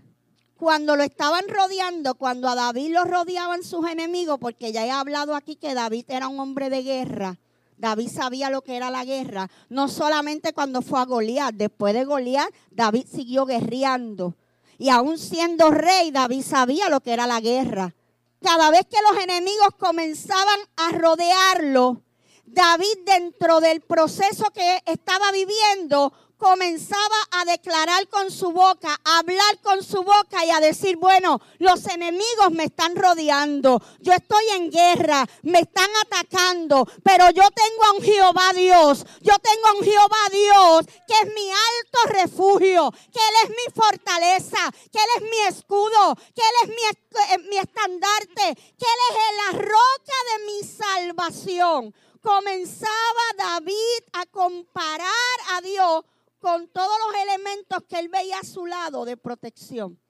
cuando 0.60 0.94
lo 0.94 1.02
estaban 1.02 1.48
rodeando, 1.48 2.14
cuando 2.14 2.48
a 2.48 2.54
David 2.54 2.92
lo 2.92 3.04
rodeaban 3.04 3.64
sus 3.64 3.88
enemigos, 3.88 4.38
porque 4.38 4.70
ya 4.70 4.86
he 4.86 4.90
hablado 4.90 5.34
aquí 5.34 5.56
que 5.56 5.74
David 5.74 6.04
era 6.08 6.28
un 6.28 6.38
hombre 6.38 6.70
de 6.70 6.82
guerra. 6.82 7.38
David 7.76 8.10
sabía 8.10 8.50
lo 8.50 8.62
que 8.62 8.76
era 8.76 8.90
la 8.90 9.04
guerra, 9.04 9.50
no 9.70 9.88
solamente 9.88 10.52
cuando 10.52 10.82
fue 10.82 11.00
a 11.00 11.06
Goliat, 11.06 11.54
después 11.54 11.94
de 11.94 12.04
Goliat, 12.04 12.50
David 12.70 13.06
siguió 13.10 13.46
guerreando. 13.46 14.36
Y 14.78 14.90
aún 14.90 15.18
siendo 15.18 15.70
rey, 15.70 16.10
David 16.10 16.42
sabía 16.42 16.88
lo 16.88 17.00
que 17.00 17.14
era 17.14 17.26
la 17.26 17.40
guerra 17.40 17.94
cada 18.40 18.70
vez 18.70 18.86
que 18.86 18.96
los 19.02 19.22
enemigos 19.22 19.68
comenzaban 19.78 20.60
a 20.76 20.92
rodearlo, 20.92 22.02
David 22.46 23.04
dentro 23.04 23.60
del 23.60 23.80
proceso 23.80 24.50
que 24.50 24.82
estaba 24.86 25.30
viviendo 25.30 26.12
comenzaba 26.40 27.16
a 27.32 27.44
declarar 27.44 28.09
con 28.09 28.30
su 28.30 28.50
boca, 28.50 28.99
a 29.04 29.18
hablar 29.18 29.61
con 29.62 29.85
su 29.85 30.02
boca 30.02 30.44
y 30.44 30.50
a 30.50 30.59
decir, 30.59 30.97
bueno, 30.97 31.38
los 31.59 31.87
enemigos 31.87 32.50
me 32.50 32.64
están 32.64 32.97
rodeando, 32.97 33.80
yo 34.00 34.14
estoy 34.14 34.44
en 34.56 34.70
guerra, 34.70 35.26
me 35.42 35.61
están 35.61 35.90
atacando, 36.02 36.88
pero 37.04 37.30
yo 37.30 37.42
tengo 37.50 37.85
a 37.85 37.92
un 37.92 38.02
Jehová 38.02 38.52
Dios, 38.54 39.04
yo 39.20 39.35
tengo 39.38 39.68
a 39.68 39.73
un 39.75 39.85
Jehová 39.85 40.16
Dios 40.32 40.87
que 41.06 41.14
es 41.23 41.35
mi 41.35 41.50
alto 41.50 42.20
refugio, 42.23 42.90
que 42.90 43.20
Él 43.20 43.35
es 43.44 43.50
mi 43.50 43.75
fortaleza, 43.75 44.59
que 44.90 44.99
Él 44.99 45.11
es 45.16 45.23
mi 45.23 45.38
escudo, 45.47 46.16
que 46.35 46.40
Él 46.40 46.54
es 46.62 46.68
mi, 46.68 47.35
eh, 47.35 47.49
mi 47.50 47.59
estandarte, 47.59 48.54
que 48.54 48.87
Él 48.87 49.00
es 49.11 49.54
la 49.54 49.59
roca 49.59 50.16
de 50.30 50.47
mi 50.47 50.62
salvación. 50.62 51.94
Comenzaba 52.23 52.90
David 53.37 54.02
a 54.12 54.26
comparar 54.26 55.37
a 55.52 55.61
Dios 55.62 56.04
con 56.40 56.68
todos 56.68 56.97
los 57.06 57.23
elementos 57.23 57.85
que 57.88 57.99
él 57.99 58.09
veía 58.09 58.38
a 58.40 58.44
su 58.44 58.66
lado 58.66 59.04
de 59.04 59.16
protección. 59.16 60.00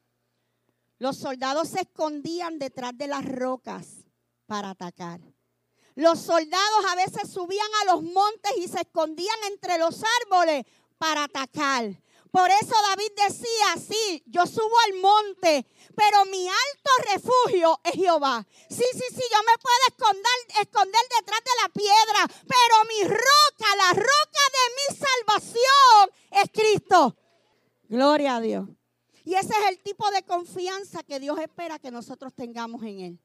Los 0.98 1.18
soldados 1.18 1.68
se 1.68 1.80
escondían 1.80 2.58
detrás 2.58 2.96
de 2.96 3.08
las 3.08 3.24
rocas 3.24 4.04
para 4.46 4.70
atacar. 4.70 5.20
Los 5.94 6.20
soldados 6.20 6.84
a 6.90 6.94
veces 6.94 7.30
subían 7.30 7.68
a 7.82 7.92
los 7.92 8.02
montes 8.02 8.52
y 8.58 8.68
se 8.68 8.80
escondían 8.80 9.36
entre 9.50 9.78
los 9.78 10.02
árboles 10.22 10.64
para 10.98 11.24
atacar. 11.24 12.00
Por 12.30 12.48
eso 12.50 12.74
David 12.88 13.12
decía, 13.28 13.76
sí, 13.76 14.22
yo 14.26 14.46
subo 14.46 14.74
al 14.86 15.00
monte, 15.00 15.66
pero 15.96 16.24
mi 16.26 16.46
alto 16.46 16.90
refugio 17.12 17.80
es 17.82 17.92
Jehová. 17.92 18.46
Sí, 18.68 18.84
sí, 18.92 19.04
sí, 19.10 19.22
yo 19.32 19.38
me 19.42 19.58
puedo 19.58 19.84
esconder, 19.88 20.60
esconder 20.60 21.02
detrás 21.18 21.40
de 21.40 21.62
la 21.62 21.68
piedra, 21.68 22.44
pero 22.46 22.84
mi 22.88 23.02
roca, 23.08 23.76
la 23.76 23.92
roca 23.94 24.42
de 24.56 24.64
mi 24.76 24.96
salvación 24.96 26.10
es 26.30 26.50
Cristo. 26.52 27.16
Gloria 27.88 28.36
a 28.36 28.40
Dios. 28.40 28.68
Y 29.24 29.34
ese 29.34 29.52
es 29.52 29.68
el 29.68 29.78
tipo 29.80 30.08
de 30.10 30.22
confianza 30.22 31.02
que 31.02 31.18
Dios 31.20 31.38
espera 31.38 31.78
que 31.78 31.90
nosotros 31.90 32.32
tengamos 32.34 32.82
en 32.84 33.00
Él. 33.00 33.20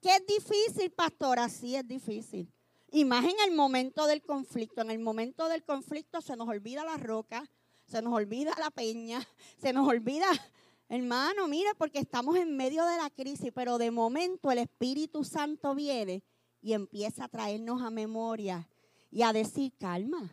¿Qué 0.00 0.16
es 0.16 0.26
difícil, 0.26 0.90
pastora? 0.90 1.48
Sí 1.48 1.76
es 1.76 1.86
difícil. 1.86 2.50
Y 2.90 3.04
más 3.04 3.24
en 3.24 3.36
el 3.46 3.52
momento 3.54 4.06
del 4.06 4.22
conflicto. 4.22 4.82
En 4.82 4.90
el 4.90 4.98
momento 4.98 5.48
del 5.48 5.64
conflicto 5.64 6.20
se 6.20 6.36
nos 6.36 6.48
olvida 6.48 6.84
la 6.84 6.96
roca, 6.96 7.42
se 7.94 8.02
nos 8.02 8.12
olvida 8.12 8.52
la 8.58 8.72
peña, 8.72 9.24
se 9.56 9.72
nos 9.72 9.86
olvida, 9.86 10.26
hermano, 10.88 11.46
mire, 11.46 11.68
porque 11.78 12.00
estamos 12.00 12.36
en 12.36 12.56
medio 12.56 12.84
de 12.84 12.96
la 12.96 13.08
crisis, 13.08 13.52
pero 13.54 13.78
de 13.78 13.92
momento 13.92 14.50
el 14.50 14.58
Espíritu 14.58 15.22
Santo 15.22 15.76
viene 15.76 16.24
y 16.60 16.72
empieza 16.72 17.24
a 17.24 17.28
traernos 17.28 17.82
a 17.82 17.90
memoria 17.90 18.68
y 19.12 19.22
a 19.22 19.32
decir, 19.32 19.72
calma, 19.78 20.32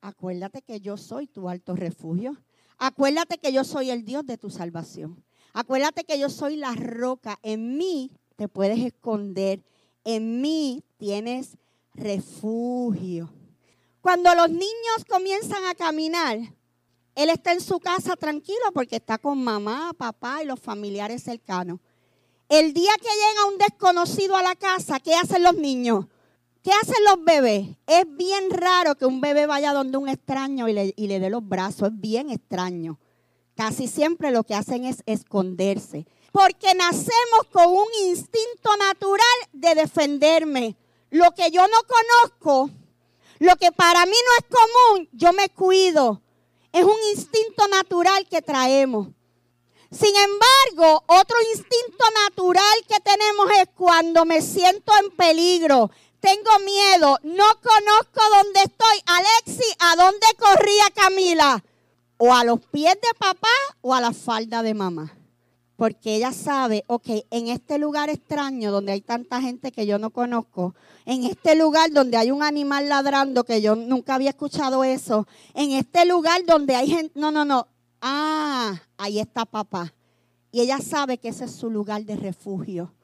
acuérdate 0.00 0.62
que 0.62 0.80
yo 0.80 0.96
soy 0.96 1.26
tu 1.26 1.48
alto 1.48 1.74
refugio, 1.74 2.40
acuérdate 2.78 3.38
que 3.38 3.52
yo 3.52 3.64
soy 3.64 3.90
el 3.90 4.04
Dios 4.04 4.24
de 4.24 4.38
tu 4.38 4.48
salvación, 4.48 5.24
acuérdate 5.52 6.04
que 6.04 6.16
yo 6.16 6.30
soy 6.30 6.54
la 6.54 6.76
roca, 6.76 7.40
en 7.42 7.76
mí 7.76 8.12
te 8.36 8.46
puedes 8.46 8.78
esconder, 8.78 9.64
en 10.04 10.40
mí 10.40 10.84
tienes 10.96 11.58
refugio. 11.94 13.41
Cuando 14.02 14.34
los 14.34 14.50
niños 14.50 15.04
comienzan 15.08 15.64
a 15.64 15.76
caminar, 15.76 16.36
él 17.14 17.30
está 17.30 17.52
en 17.52 17.60
su 17.60 17.78
casa 17.78 18.16
tranquilo 18.16 18.72
porque 18.74 18.96
está 18.96 19.16
con 19.16 19.42
mamá, 19.42 19.92
papá 19.96 20.42
y 20.42 20.46
los 20.46 20.58
familiares 20.58 21.22
cercanos. 21.22 21.78
El 22.48 22.74
día 22.74 22.90
que 23.00 23.08
llega 23.08 23.46
un 23.46 23.58
desconocido 23.58 24.34
a 24.34 24.42
la 24.42 24.56
casa, 24.56 24.98
¿qué 24.98 25.14
hacen 25.14 25.44
los 25.44 25.54
niños? 25.54 26.06
¿Qué 26.64 26.72
hacen 26.72 27.04
los 27.04 27.24
bebés? 27.24 27.68
Es 27.86 28.04
bien 28.16 28.50
raro 28.50 28.96
que 28.96 29.06
un 29.06 29.20
bebé 29.20 29.46
vaya 29.46 29.72
donde 29.72 29.98
un 29.98 30.08
extraño 30.08 30.68
y 30.68 30.72
le, 30.72 30.94
y 30.96 31.06
le 31.06 31.20
dé 31.20 31.30
los 31.30 31.48
brazos. 31.48 31.88
Es 31.88 32.00
bien 32.00 32.28
extraño. 32.28 32.98
Casi 33.54 33.86
siempre 33.86 34.32
lo 34.32 34.42
que 34.42 34.56
hacen 34.56 34.84
es 34.84 35.04
esconderse. 35.06 36.06
Porque 36.32 36.74
nacemos 36.74 37.46
con 37.52 37.68
un 37.68 37.86
instinto 38.08 38.76
natural 38.78 39.26
de 39.52 39.76
defenderme. 39.76 40.76
Lo 41.10 41.30
que 41.32 41.52
yo 41.52 41.62
no 41.62 41.78
conozco, 41.86 42.70
lo 43.42 43.56
que 43.56 43.72
para 43.72 44.06
mí 44.06 44.12
no 44.12 44.32
es 44.38 44.56
común, 44.56 45.08
yo 45.12 45.32
me 45.32 45.48
cuido. 45.48 46.22
Es 46.72 46.84
un 46.84 46.96
instinto 47.12 47.66
natural 47.66 48.24
que 48.28 48.40
traemos. 48.40 49.08
Sin 49.90 50.14
embargo, 50.16 51.02
otro 51.08 51.36
instinto 51.50 52.04
natural 52.24 52.84
que 52.88 53.00
tenemos 53.00 53.50
es 53.60 53.68
cuando 53.74 54.24
me 54.24 54.40
siento 54.40 54.92
en 55.02 55.10
peligro, 55.16 55.90
tengo 56.20 56.58
miedo, 56.64 57.18
no 57.24 57.44
conozco 57.60 58.20
dónde 58.30 58.60
estoy. 58.62 59.02
Alexi, 59.06 59.74
¿a 59.80 59.96
dónde 59.96 60.26
corría 60.38 60.84
Camila? 60.94 61.64
O 62.18 62.32
a 62.32 62.44
los 62.44 62.60
pies 62.66 62.94
de 62.94 63.18
papá 63.18 63.48
o 63.80 63.92
a 63.92 64.00
la 64.00 64.12
falda 64.12 64.62
de 64.62 64.72
mamá. 64.72 65.12
Porque 65.82 66.14
ella 66.14 66.30
sabe, 66.30 66.84
ok, 66.86 67.08
en 67.32 67.48
este 67.48 67.76
lugar 67.76 68.08
extraño 68.08 68.70
donde 68.70 68.92
hay 68.92 69.00
tanta 69.00 69.40
gente 69.40 69.72
que 69.72 69.84
yo 69.84 69.98
no 69.98 70.10
conozco, 70.10 70.76
en 71.04 71.24
este 71.24 71.56
lugar 71.56 71.90
donde 71.90 72.16
hay 72.16 72.30
un 72.30 72.44
animal 72.44 72.88
ladrando 72.88 73.42
que 73.42 73.60
yo 73.60 73.74
nunca 73.74 74.14
había 74.14 74.30
escuchado 74.30 74.84
eso, 74.84 75.26
en 75.54 75.72
este 75.72 76.04
lugar 76.04 76.44
donde 76.46 76.76
hay 76.76 76.86
gente, 76.86 77.18
no, 77.18 77.32
no, 77.32 77.44
no, 77.44 77.66
ah, 78.00 78.80
ahí 78.96 79.18
está 79.18 79.44
papá. 79.44 79.92
Y 80.52 80.60
ella 80.60 80.78
sabe 80.78 81.18
que 81.18 81.30
ese 81.30 81.46
es 81.46 81.52
su 81.56 81.68
lugar 81.68 82.04
de 82.04 82.14
refugio. 82.14 82.94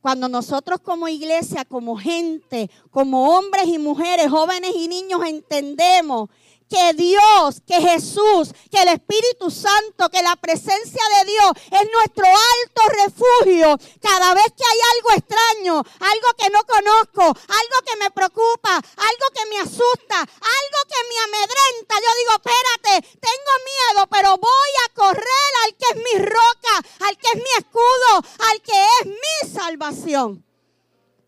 Cuando 0.00 0.26
nosotros 0.26 0.80
como 0.80 1.08
iglesia, 1.08 1.66
como 1.66 1.98
gente, 1.98 2.70
como 2.90 3.36
hombres 3.36 3.66
y 3.66 3.78
mujeres, 3.78 4.30
jóvenes 4.30 4.72
y 4.74 4.88
niños 4.88 5.20
entendemos 5.26 6.30
que 6.72 6.94
Dios, 6.94 7.60
que 7.66 7.78
Jesús, 7.82 8.48
que 8.70 8.80
el 8.80 8.88
Espíritu 8.88 9.50
Santo, 9.50 10.08
que 10.08 10.22
la 10.22 10.36
presencia 10.36 11.04
de 11.18 11.30
Dios 11.30 11.52
es 11.70 11.86
nuestro 11.92 12.24
alto 12.24 12.82
refugio. 13.04 13.76
Cada 14.00 14.32
vez 14.32 14.46
que 14.56 14.64
hay 14.64 14.80
algo 14.96 15.10
extraño, 15.12 15.74
algo 15.76 16.28
que 16.38 16.48
no 16.48 16.64
conozco, 16.64 17.24
algo 17.26 17.76
que 17.84 17.96
me 17.98 18.10
preocupa, 18.10 18.74
algo 18.76 19.26
que 19.34 19.46
me 19.50 19.58
asusta, 19.58 20.18
algo 20.18 20.80
que 20.88 21.02
me 21.10 21.18
amedrenta, 21.26 21.94
yo 22.00 22.10
digo, 22.20 22.32
espérate, 22.40 23.18
tengo 23.20 23.52
miedo, 23.68 24.06
pero 24.10 24.36
voy 24.38 24.72
a 24.86 24.94
correr 24.94 25.50
al 25.66 25.76
que 25.76 25.86
es 25.90 25.96
mi 25.96 26.24
roca, 26.24 26.74
al 27.06 27.18
que 27.18 27.28
es 27.28 27.36
mi 27.36 27.52
escudo, 27.58 28.48
al 28.50 28.62
que 28.62 28.86
es 29.00 29.06
mi 29.08 29.52
salvación. 29.52 30.42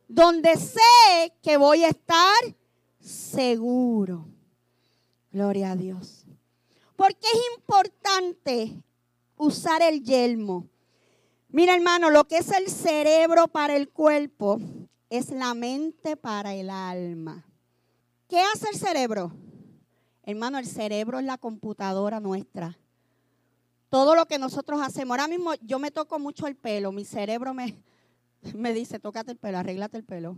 Donde 0.09 0.57
sé 0.57 1.35
que 1.43 1.59
voy 1.59 1.85
a 1.85 1.89
estar 1.89 2.45
seguro. 2.99 4.34
Gloria 5.35 5.73
a 5.73 5.77
Dios. 5.77 6.25
Porque 6.95 7.27
es 7.27 7.41
importante 7.57 8.81
usar 9.37 9.83
el 9.83 10.05
yelmo. 10.05 10.69
Mira 11.49 11.75
hermano, 11.75 12.09
lo 12.09 12.23
que 12.29 12.37
es 12.39 12.53
el 12.53 12.69
cerebro 12.69 13.49
para 13.49 13.75
el 13.75 13.89
cuerpo 13.89 14.61
es 15.11 15.31
la 15.31 15.53
mente 15.55 16.17
para 16.17 16.55
el 16.55 16.71
alma. 16.71 17.45
¿Qué 18.29 18.41
hace 18.55 18.69
el 18.73 18.79
cerebro? 18.79 19.33
Hermano, 20.23 20.59
el 20.59 20.69
cerebro 20.69 21.19
es 21.19 21.25
la 21.25 21.37
computadora 21.37 22.21
nuestra. 22.21 22.79
Todo 23.89 24.15
lo 24.15 24.27
que 24.27 24.39
nosotros 24.39 24.81
hacemos. 24.81 25.19
Ahora 25.19 25.27
mismo 25.27 25.55
yo 25.63 25.81
me 25.81 25.91
toco 25.91 26.21
mucho 26.21 26.47
el 26.47 26.55
pelo. 26.55 26.93
Mi 26.93 27.05
cerebro 27.05 27.55
me, 27.55 27.83
me 28.55 28.73
dice, 28.73 29.01
tócate 29.01 29.33
el 29.33 29.39
pelo, 29.39 29.59
arréglate 29.59 29.97
el 29.97 30.05
pelo. 30.05 30.37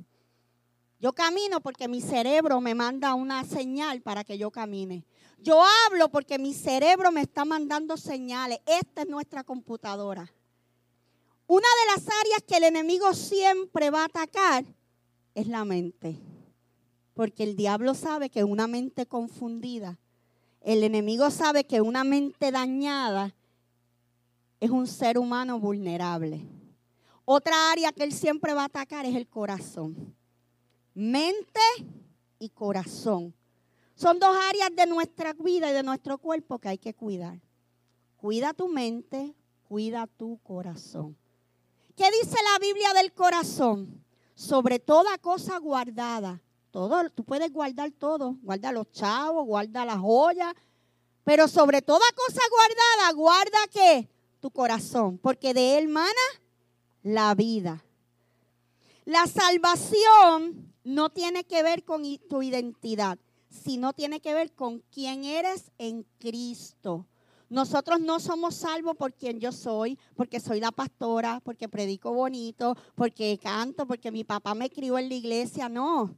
Yo 0.99 1.13
camino 1.13 1.61
porque 1.61 1.89
mi 1.89 2.01
cerebro 2.01 2.61
me 2.61 2.75
manda 2.75 3.15
una 3.15 3.45
señal 3.45 4.01
para 4.01 4.25
que 4.25 4.39
yo 4.39 4.51
camine. 4.51 5.05
Yo 5.39 5.63
hablo 5.87 6.09
porque 6.09 6.39
mi 6.39 6.55
cerebro 6.55 7.13
me 7.13 7.21
está 7.21 7.45
mandando 7.45 7.99
señales. 7.99 8.61
Esta 8.65 9.03
es 9.03 9.09
nuestra 9.09 9.45
computadora. 9.45 10.33
Una 11.47 11.69
de 11.69 11.93
las 11.95 12.09
áreas 12.23 12.43
que 12.47 12.57
el 12.57 12.65
enemigo 12.65 13.13
siempre 13.13 13.91
va 13.91 14.03
a 14.03 14.07
atacar 14.07 14.65
es 15.35 15.47
la 15.47 15.67
mente. 15.67 16.19
Porque 17.13 17.45
el 17.45 17.57
diablo 17.57 17.95
sabe 17.95 18.31
que 18.31 18.43
una 18.43 18.67
mente 18.67 19.07
confundida, 19.07 19.99
el 20.61 20.83
enemigo 20.83 21.31
sabe 21.31 21.65
que 21.65 21.81
una 21.81 22.05
mente 22.05 22.51
dañada 22.51 23.35
es 24.61 24.71
un 24.71 24.87
ser 24.87 25.19
humano 25.19 25.61
vulnerable. 25.61 26.41
Otra 27.27 27.71
área 27.71 27.93
que 27.93 28.05
él 28.05 28.13
siempre 28.13 28.55
va 28.55 28.63
a 28.63 28.67
atacar 28.67 29.05
es 29.05 29.15
el 29.15 29.29
corazón 29.29 30.16
mente 30.97 31.61
y 32.39 32.49
corazón. 32.49 33.35
Son 33.95 34.19
dos 34.19 34.35
áreas 34.49 34.75
de 34.75 34.87
nuestra 34.87 35.35
vida 35.35 35.71
y 35.71 35.75
de 35.75 35.83
nuestro 35.83 36.17
cuerpo 36.17 36.59
que 36.59 36.71
hay 36.71 36.79
que 36.79 36.95
cuidar. 36.95 37.39
Cuida 38.17 38.55
tu 38.55 38.69
mente, 38.69 39.35
cuida 39.69 40.07
tu 40.07 40.39
corazón. 40.39 41.15
¿Qué 41.95 42.05
dice 42.23 42.37
la 42.53 42.59
Biblia 42.59 42.95
del 42.95 43.13
corazón? 43.13 44.03
Sobre 44.35 44.79
toda 44.79 45.19
cosa 45.19 45.59
guardada. 45.59 46.41
Todo, 46.71 47.11
tú 47.11 47.25
puedes 47.25 47.53
guardar 47.53 47.91
todo. 47.91 48.37
Guarda 48.43 48.73
los 48.73 48.91
chavos, 48.91 49.45
guarda 49.47 49.85
las 49.85 49.99
joyas. 49.99 50.55
Pero 51.25 51.47
sobre 51.47 51.83
toda 51.83 52.05
cosa 52.15 52.41
guardada, 52.51 53.13
guarda 53.13 53.59
qué? 53.71 54.09
Tu 54.41 54.51
corazón. 54.51 55.19
Porque 55.19 55.53
de 55.53 55.77
él 55.77 55.89
mana 55.89 56.11
la 57.03 57.35
vida. 57.35 57.85
La 59.05 59.27
salvación 59.27 60.67
no 60.87 61.11
tiene 61.11 61.43
que 61.43 61.65
ver 61.65 61.83
con 61.83 62.05
tu 62.29 62.43
identidad, 62.43 63.19
sino 63.51 63.93
tiene 63.93 64.21
que 64.21 64.35
ver 64.35 64.53
con 64.53 64.85
quién 64.93 65.25
eres 65.25 65.73
en 65.79 66.07
Cristo. 66.21 67.09
Nosotros 67.49 67.99
no 67.99 68.21
somos 68.21 68.55
salvos 68.55 68.97
por 68.97 69.13
quien 69.13 69.41
yo 69.41 69.51
soy, 69.51 69.99
porque 70.15 70.39
soy 70.39 70.61
la 70.61 70.71
pastora, 70.71 71.41
porque 71.45 71.69
predico 71.69 72.13
bonito, 72.13 72.77
porque 72.95 73.37
canto, 73.43 73.85
porque 73.85 74.13
mi 74.13 74.23
papá 74.23 74.55
me 74.55 74.71
crió 74.71 74.97
en 74.97 75.09
la 75.09 75.17
iglesia. 75.17 75.69
No, 75.69 76.17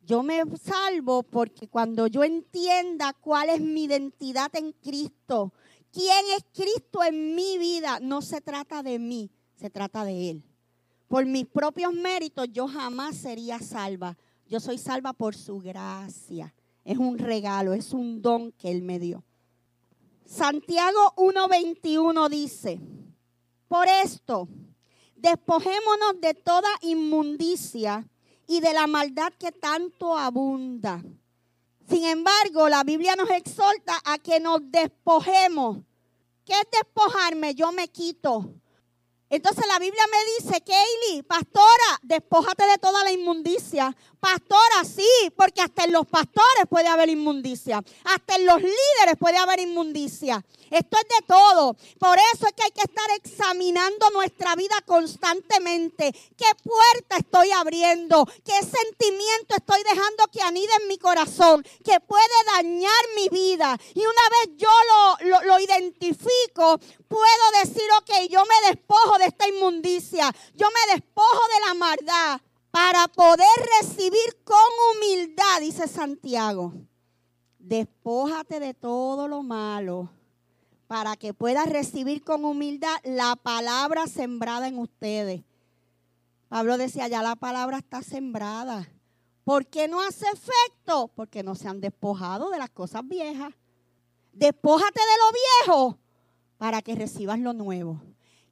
yo 0.00 0.22
me 0.22 0.44
salvo 0.56 1.22
porque 1.22 1.68
cuando 1.68 2.06
yo 2.06 2.24
entienda 2.24 3.12
cuál 3.12 3.50
es 3.50 3.60
mi 3.60 3.84
identidad 3.84 4.50
en 4.56 4.72
Cristo, 4.72 5.52
quién 5.92 6.24
es 6.38 6.44
Cristo 6.54 7.04
en 7.04 7.34
mi 7.34 7.58
vida, 7.58 8.00
no 8.00 8.22
se 8.22 8.40
trata 8.40 8.82
de 8.82 8.98
mí, 8.98 9.30
se 9.56 9.68
trata 9.68 10.06
de 10.06 10.30
Él 10.30 10.49
por 11.10 11.26
mis 11.26 11.44
propios 11.44 11.92
méritos 11.92 12.46
yo 12.52 12.68
jamás 12.68 13.16
sería 13.16 13.58
salva. 13.58 14.16
Yo 14.46 14.60
soy 14.60 14.78
salva 14.78 15.12
por 15.12 15.34
su 15.34 15.58
gracia. 15.58 16.54
Es 16.84 16.98
un 16.98 17.18
regalo, 17.18 17.74
es 17.74 17.92
un 17.92 18.22
don 18.22 18.52
que 18.52 18.70
Él 18.70 18.82
me 18.82 19.00
dio. 19.00 19.24
Santiago 20.24 21.12
1.21 21.16 22.28
dice, 22.28 22.80
por 23.66 23.88
esto, 23.88 24.46
despojémonos 25.16 26.20
de 26.20 26.34
toda 26.34 26.68
inmundicia 26.82 28.08
y 28.46 28.60
de 28.60 28.72
la 28.72 28.86
maldad 28.86 29.32
que 29.36 29.50
tanto 29.50 30.16
abunda. 30.16 31.02
Sin 31.88 32.04
embargo, 32.04 32.68
la 32.68 32.84
Biblia 32.84 33.16
nos 33.16 33.30
exhorta 33.30 34.00
a 34.04 34.18
que 34.18 34.38
nos 34.38 34.60
despojemos. 34.70 35.78
¿Qué 36.44 36.52
es 36.52 36.68
despojarme? 36.70 37.56
Yo 37.56 37.72
me 37.72 37.88
quito. 37.88 38.59
Entonces 39.30 39.64
la 39.68 39.78
Biblia 39.78 40.02
me 40.10 40.44
dice, 40.44 40.60
Kaylee, 40.60 41.22
pastora, 41.22 42.00
despójate 42.02 42.64
de 42.64 42.78
toda 42.78 43.04
la 43.04 43.12
inmundicia. 43.12 43.96
Pastora, 44.18 44.84
sí, 44.84 45.30
porque 45.36 45.62
hasta 45.62 45.84
en 45.84 45.92
los 45.92 46.04
pastores 46.06 46.66
puede 46.68 46.88
haber 46.88 47.08
inmundicia. 47.08 47.80
Hasta 48.04 48.34
en 48.34 48.46
los 48.46 48.60
líderes 48.60 49.16
puede 49.18 49.38
haber 49.38 49.60
inmundicia. 49.60 50.44
Esto 50.70 50.96
es 50.98 51.18
de 51.18 51.26
todo. 51.26 51.74
Por 51.98 52.16
eso 52.32 52.46
es 52.46 52.52
que 52.52 52.62
hay 52.62 52.70
que 52.70 52.82
estar 52.82 53.10
examinando 53.16 54.08
nuestra 54.10 54.54
vida 54.54 54.76
constantemente. 54.86 56.12
¿Qué 56.36 56.46
puerta 56.62 57.16
estoy 57.18 57.50
abriendo? 57.50 58.24
¿Qué 58.44 58.52
sentimiento 58.52 59.56
estoy 59.56 59.82
dejando 59.82 60.28
que 60.32 60.40
anide 60.42 60.70
en 60.80 60.88
mi 60.88 60.96
corazón? 60.96 61.64
Que 61.84 61.98
puede 61.98 62.22
dañar 62.56 63.02
mi 63.16 63.28
vida. 63.30 63.76
Y 63.94 64.00
una 64.00 64.28
vez 64.30 64.56
yo 64.56 64.68
lo, 65.28 65.42
lo 65.42 65.58
identifico, 65.58 66.78
puedo 67.08 67.64
decir, 67.64 67.88
ok, 67.98 68.30
yo 68.30 68.44
me 68.44 68.68
despojo 68.68 69.18
de 69.18 69.26
esta 69.26 69.48
inmundicia. 69.48 70.32
Yo 70.54 70.68
me 70.68 70.94
despojo 70.94 71.40
de 71.52 71.66
la 71.66 71.74
maldad 71.74 72.40
para 72.70 73.08
poder 73.08 73.48
recibir 73.80 74.44
con 74.44 74.56
humildad, 74.94 75.60
dice 75.60 75.88
Santiago. 75.88 76.72
Despójate 77.58 78.60
de 78.60 78.74
todo 78.74 79.26
lo 79.26 79.42
malo 79.42 80.10
para 80.90 81.14
que 81.14 81.32
puedas 81.32 81.68
recibir 81.68 82.24
con 82.24 82.44
humildad 82.44 82.96
la 83.04 83.36
palabra 83.36 84.08
sembrada 84.08 84.66
en 84.66 84.76
ustedes. 84.76 85.44
Pablo 86.48 86.78
decía, 86.78 87.06
ya 87.06 87.22
la 87.22 87.36
palabra 87.36 87.78
está 87.78 88.02
sembrada. 88.02 88.90
¿Por 89.44 89.68
qué 89.68 89.86
no 89.86 90.00
hace 90.00 90.26
efecto? 90.26 91.08
Porque 91.14 91.44
no 91.44 91.54
se 91.54 91.68
han 91.68 91.80
despojado 91.80 92.50
de 92.50 92.58
las 92.58 92.70
cosas 92.70 93.06
viejas. 93.06 93.52
Despójate 94.32 94.98
de 94.98 95.16
lo 95.16 95.76
viejo 95.78 95.98
para 96.58 96.82
que 96.82 96.96
recibas 96.96 97.38
lo 97.38 97.52
nuevo. 97.52 98.02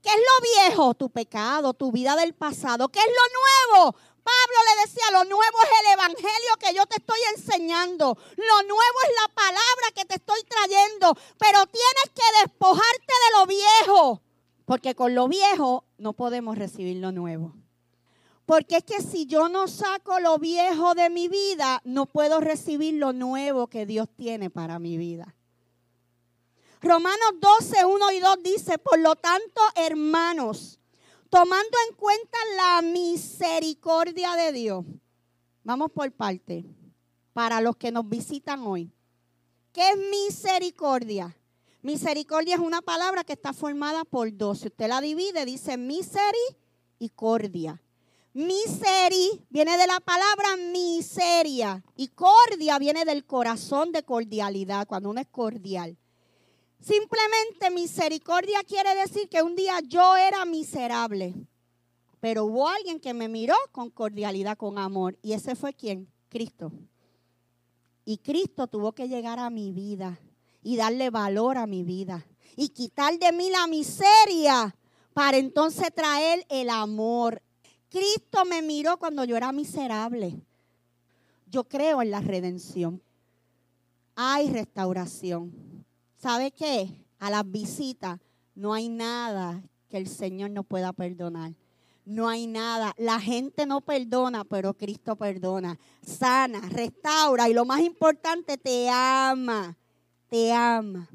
¿Qué 0.00 0.10
es 0.10 0.16
lo 0.16 0.68
viejo? 0.68 0.94
Tu 0.94 1.10
pecado, 1.10 1.74
tu 1.74 1.90
vida 1.90 2.14
del 2.14 2.34
pasado. 2.34 2.88
¿Qué 2.88 3.00
es 3.00 3.06
lo 3.06 3.78
nuevo? 3.80 3.96
Pablo 4.28 4.58
le 4.68 4.82
decía, 4.82 5.04
lo 5.12 5.24
nuevo 5.24 5.58
es 5.62 5.70
el 5.80 5.92
evangelio 5.94 6.52
que 6.58 6.74
yo 6.74 6.84
te 6.86 6.96
estoy 6.96 7.18
enseñando. 7.34 8.18
Lo 8.36 8.62
nuevo 8.62 8.98
es 9.04 9.10
la 9.22 9.34
palabra 9.34 9.86
que 9.94 10.04
te 10.04 10.16
estoy 10.16 10.40
trayendo. 10.42 11.14
Pero 11.38 11.64
tienes 11.66 12.10
que 12.14 12.40
despojarte 12.42 13.12
de 13.24 13.38
lo 13.38 13.46
viejo. 13.46 14.22
Porque 14.66 14.94
con 14.94 15.14
lo 15.14 15.28
viejo 15.28 15.84
no 15.96 16.12
podemos 16.12 16.58
recibir 16.58 16.98
lo 16.98 17.10
nuevo. 17.10 17.54
Porque 18.44 18.78
es 18.78 18.84
que 18.84 19.00
si 19.00 19.24
yo 19.24 19.48
no 19.48 19.66
saco 19.66 20.20
lo 20.20 20.38
viejo 20.38 20.94
de 20.94 21.08
mi 21.08 21.28
vida, 21.28 21.80
no 21.84 22.04
puedo 22.04 22.40
recibir 22.40 22.94
lo 22.94 23.14
nuevo 23.14 23.68
que 23.68 23.86
Dios 23.86 24.08
tiene 24.14 24.50
para 24.50 24.78
mi 24.78 24.98
vida. 24.98 25.34
Romanos 26.82 27.32
12, 27.40 27.84
1 27.86 28.12
y 28.12 28.20
2 28.20 28.36
dice, 28.42 28.78
por 28.78 28.98
lo 28.98 29.16
tanto, 29.16 29.60
hermanos, 29.74 30.77
tomando 31.30 31.76
en 31.88 31.96
cuenta 31.96 32.38
la 32.56 32.82
misericordia 32.82 34.34
de 34.36 34.52
Dios. 34.52 34.84
Vamos 35.62 35.90
por 35.92 36.10
parte, 36.12 36.64
para 37.32 37.60
los 37.60 37.76
que 37.76 37.92
nos 37.92 38.08
visitan 38.08 38.62
hoy. 38.62 38.90
¿Qué 39.72 39.90
es 39.90 39.98
misericordia? 40.10 41.36
Misericordia 41.82 42.54
es 42.54 42.60
una 42.60 42.82
palabra 42.82 43.22
que 43.22 43.34
está 43.34 43.52
formada 43.52 44.04
por 44.04 44.36
dos. 44.36 44.60
Si 44.60 44.68
usted 44.68 44.88
la 44.88 45.00
divide, 45.00 45.44
dice 45.44 45.76
misericordia. 45.76 47.80
Miseri 48.34 49.44
viene 49.48 49.78
de 49.78 49.86
la 49.86 50.00
palabra 50.00 50.56
miseria 50.72 51.84
y 51.96 52.08
cordia 52.08 52.78
viene 52.78 53.04
del 53.04 53.24
corazón 53.24 53.92
de 53.92 54.02
cordialidad, 54.02 54.86
cuando 54.86 55.10
uno 55.10 55.20
es 55.20 55.28
cordial. 55.28 55.96
Simplemente 56.80 57.70
misericordia 57.70 58.60
quiere 58.66 58.94
decir 58.94 59.28
que 59.28 59.42
un 59.42 59.56
día 59.56 59.80
yo 59.86 60.16
era 60.16 60.44
miserable, 60.44 61.34
pero 62.20 62.44
hubo 62.44 62.68
alguien 62.68 63.00
que 63.00 63.14
me 63.14 63.28
miró 63.28 63.56
con 63.72 63.90
cordialidad, 63.90 64.56
con 64.56 64.78
amor. 64.78 65.18
¿Y 65.22 65.32
ese 65.32 65.54
fue 65.54 65.74
quién? 65.74 66.08
Cristo. 66.28 66.72
Y 68.04 68.18
Cristo 68.18 68.66
tuvo 68.68 68.92
que 68.92 69.08
llegar 69.08 69.38
a 69.38 69.50
mi 69.50 69.72
vida 69.72 70.20
y 70.62 70.76
darle 70.76 71.10
valor 71.10 71.58
a 71.58 71.66
mi 71.66 71.82
vida 71.82 72.26
y 72.56 72.70
quitar 72.70 73.18
de 73.18 73.32
mí 73.32 73.50
la 73.50 73.66
miseria 73.66 74.74
para 75.12 75.36
entonces 75.36 75.92
traer 75.94 76.46
el 76.48 76.70
amor, 76.70 77.42
Cristo 77.88 78.44
me 78.44 78.62
miró 78.62 78.98
cuando 78.98 79.24
yo 79.24 79.36
era 79.36 79.50
miserable. 79.52 80.40
Yo 81.46 81.64
creo 81.64 82.02
en 82.02 82.10
la 82.10 82.20
redención. 82.20 83.02
Hay 84.14 84.50
restauración. 84.50 85.77
¿Sabe 86.18 86.50
qué? 86.50 87.06
A 87.20 87.30
las 87.30 87.48
visitas 87.48 88.18
no 88.56 88.74
hay 88.74 88.88
nada 88.88 89.62
que 89.88 89.98
el 89.98 90.08
Señor 90.08 90.50
no 90.50 90.64
pueda 90.64 90.92
perdonar. 90.92 91.52
No 92.04 92.28
hay 92.28 92.48
nada. 92.48 92.92
La 92.98 93.20
gente 93.20 93.66
no 93.66 93.80
perdona, 93.80 94.44
pero 94.44 94.74
Cristo 94.74 95.14
perdona. 95.14 95.78
Sana, 96.04 96.60
restaura 96.70 97.48
y 97.48 97.54
lo 97.54 97.64
más 97.64 97.80
importante, 97.80 98.58
te 98.58 98.88
ama. 98.90 99.76
Te 100.28 100.52
ama. 100.52 101.08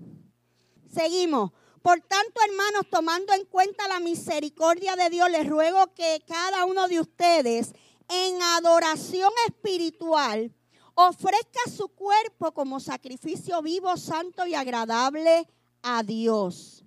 Seguimos. 0.90 1.52
Por 1.82 2.00
tanto, 2.00 2.40
hermanos, 2.48 2.84
tomando 2.90 3.34
en 3.34 3.44
cuenta 3.46 3.88
la 3.90 4.00
misericordia 4.00 4.96
de 4.96 5.10
Dios, 5.10 5.30
les 5.30 5.50
ruego 5.50 5.94
que 5.94 6.24
cada 6.26 6.64
uno 6.64 6.88
de 6.88 7.02
ustedes 7.02 7.74
en 8.08 8.42
adoración 8.42 9.32
espiritual 9.48 10.54
ofrezca 10.96 11.60
su 11.70 11.90
cuerpo 11.90 12.54
como 12.54 12.80
sacrificio 12.80 13.62
vivo, 13.62 13.96
santo 13.98 14.46
y 14.46 14.54
agradable 14.54 15.48
a 15.82 16.04
Dios. 16.04 16.86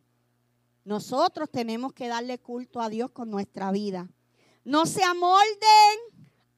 Nosotros 0.84 1.50
tenemos 1.50 1.92
que 1.92 2.08
darle 2.08 2.38
culto 2.38 2.80
a 2.80 2.88
Dios 2.88 3.10
con 3.10 3.30
nuestra 3.30 3.72
vida. 3.72 4.08
No 4.64 4.86
se 4.86 5.02
amolden 5.02 5.98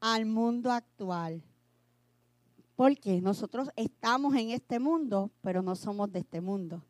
al 0.01 0.27
mundo 0.27 0.71
actual. 0.71 1.43
Porque 2.77 3.21
nosotros 3.21 3.71
estamos 3.75 4.35
en 4.37 4.51
este 4.51 4.79
mundo, 4.79 5.33
pero 5.41 5.63
no 5.63 5.75
somos 5.75 6.13
de 6.13 6.21
este 6.21 6.41
mundo. 6.41 6.85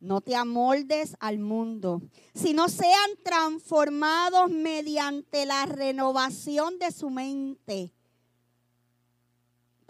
No 0.00 0.22
te 0.22 0.34
amoldes 0.34 1.14
al 1.20 1.38
mundo, 1.38 2.00
sino 2.34 2.68
sean 2.68 3.10
transformados 3.22 4.50
mediante 4.50 5.44
la 5.44 5.66
renovación 5.66 6.78
de 6.78 6.90
su 6.90 7.10
mente. 7.10 7.92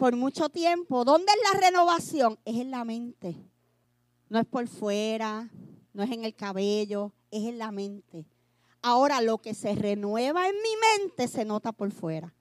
Por 0.01 0.15
mucho 0.15 0.49
tiempo, 0.49 1.05
¿dónde 1.05 1.31
es 1.31 1.53
la 1.53 1.59
renovación? 1.59 2.39
Es 2.43 2.55
en 2.55 2.71
la 2.71 2.83
mente. 2.83 3.35
No 4.29 4.39
es 4.39 4.47
por 4.47 4.67
fuera, 4.67 5.47
no 5.93 6.01
es 6.01 6.09
en 6.09 6.25
el 6.25 6.33
cabello, 6.33 7.13
es 7.29 7.43
en 7.43 7.59
la 7.59 7.71
mente. 7.71 8.25
Ahora 8.81 9.21
lo 9.21 9.37
que 9.37 9.53
se 9.53 9.75
renueva 9.75 10.49
en 10.49 10.55
mi 10.55 10.69
mente 10.97 11.27
se 11.27 11.45
nota 11.45 11.71
por 11.71 11.91
fuera. 11.91 12.33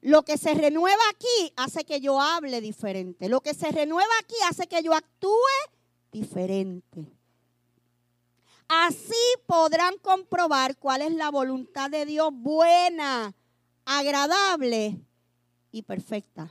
Lo 0.00 0.22
que 0.22 0.38
se 0.38 0.54
renueva 0.54 1.02
aquí 1.10 1.52
hace 1.56 1.84
que 1.84 2.00
yo 2.00 2.20
hable 2.20 2.60
diferente. 2.60 3.28
Lo 3.28 3.40
que 3.40 3.52
se 3.52 3.72
renueva 3.72 4.12
aquí 4.20 4.36
hace 4.48 4.68
que 4.68 4.84
yo 4.84 4.94
actúe 4.94 5.34
diferente. 6.12 7.04
Así 8.68 9.24
podrán 9.44 9.98
comprobar 9.98 10.76
cuál 10.76 11.02
es 11.02 11.12
la 11.14 11.32
voluntad 11.32 11.90
de 11.90 12.06
Dios 12.06 12.30
buena, 12.32 13.34
agradable 13.84 15.04
y 15.72 15.82
perfecta. 15.82 16.50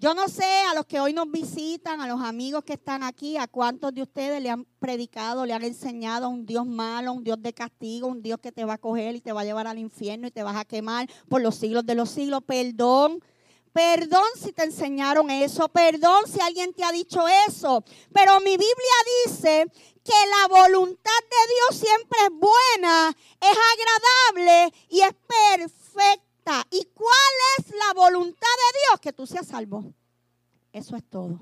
Yo 0.00 0.14
no 0.14 0.28
sé 0.28 0.44
a 0.70 0.74
los 0.74 0.86
que 0.86 1.00
hoy 1.00 1.12
nos 1.12 1.28
visitan, 1.28 2.00
a 2.00 2.06
los 2.06 2.20
amigos 2.20 2.62
que 2.62 2.74
están 2.74 3.02
aquí, 3.02 3.36
a 3.36 3.48
cuántos 3.48 3.92
de 3.92 4.02
ustedes 4.02 4.40
le 4.40 4.48
han 4.48 4.64
predicado, 4.78 5.44
le 5.44 5.52
han 5.52 5.64
enseñado 5.64 6.26
a 6.26 6.28
un 6.28 6.46
Dios 6.46 6.64
malo, 6.66 7.12
un 7.12 7.24
Dios 7.24 7.42
de 7.42 7.52
castigo, 7.52 8.06
un 8.06 8.22
Dios 8.22 8.38
que 8.40 8.52
te 8.52 8.64
va 8.64 8.74
a 8.74 8.78
coger 8.78 9.16
y 9.16 9.20
te 9.20 9.32
va 9.32 9.40
a 9.40 9.44
llevar 9.44 9.66
al 9.66 9.78
infierno 9.78 10.28
y 10.28 10.30
te 10.30 10.44
vas 10.44 10.56
a 10.56 10.64
quemar 10.64 11.08
por 11.28 11.42
los 11.42 11.56
siglos 11.56 11.84
de 11.84 11.96
los 11.96 12.10
siglos. 12.10 12.42
Perdón, 12.46 13.20
Perdón 13.72 14.26
si 14.34 14.52
te 14.52 14.64
enseñaron 14.64 15.30
eso, 15.30 15.68
perdón 15.68 16.24
si 16.26 16.40
alguien 16.40 16.72
te 16.72 16.82
ha 16.82 16.90
dicho 16.90 17.20
eso, 17.46 17.84
pero 18.12 18.40
mi 18.40 18.50
Biblia 18.50 18.66
dice 19.24 19.66
que 20.02 20.12
la 20.40 20.48
voluntad 20.48 21.20
de 21.30 21.54
Dios 21.54 21.86
siempre 21.86 22.18
es 22.24 22.30
buena, 22.30 23.16
es 23.40 23.58
agradable 23.72 24.74
y 24.88 25.00
es 25.00 25.12
perfecta. 25.58 26.27
¿Y 26.70 26.84
cuál 26.94 27.34
es 27.58 27.70
la 27.70 27.94
voluntad 27.94 28.40
de 28.40 28.78
Dios? 28.88 29.00
Que 29.00 29.12
tú 29.12 29.26
seas 29.26 29.46
salvo. 29.46 29.92
Eso 30.72 30.96
es 30.96 31.04
todo. 31.08 31.38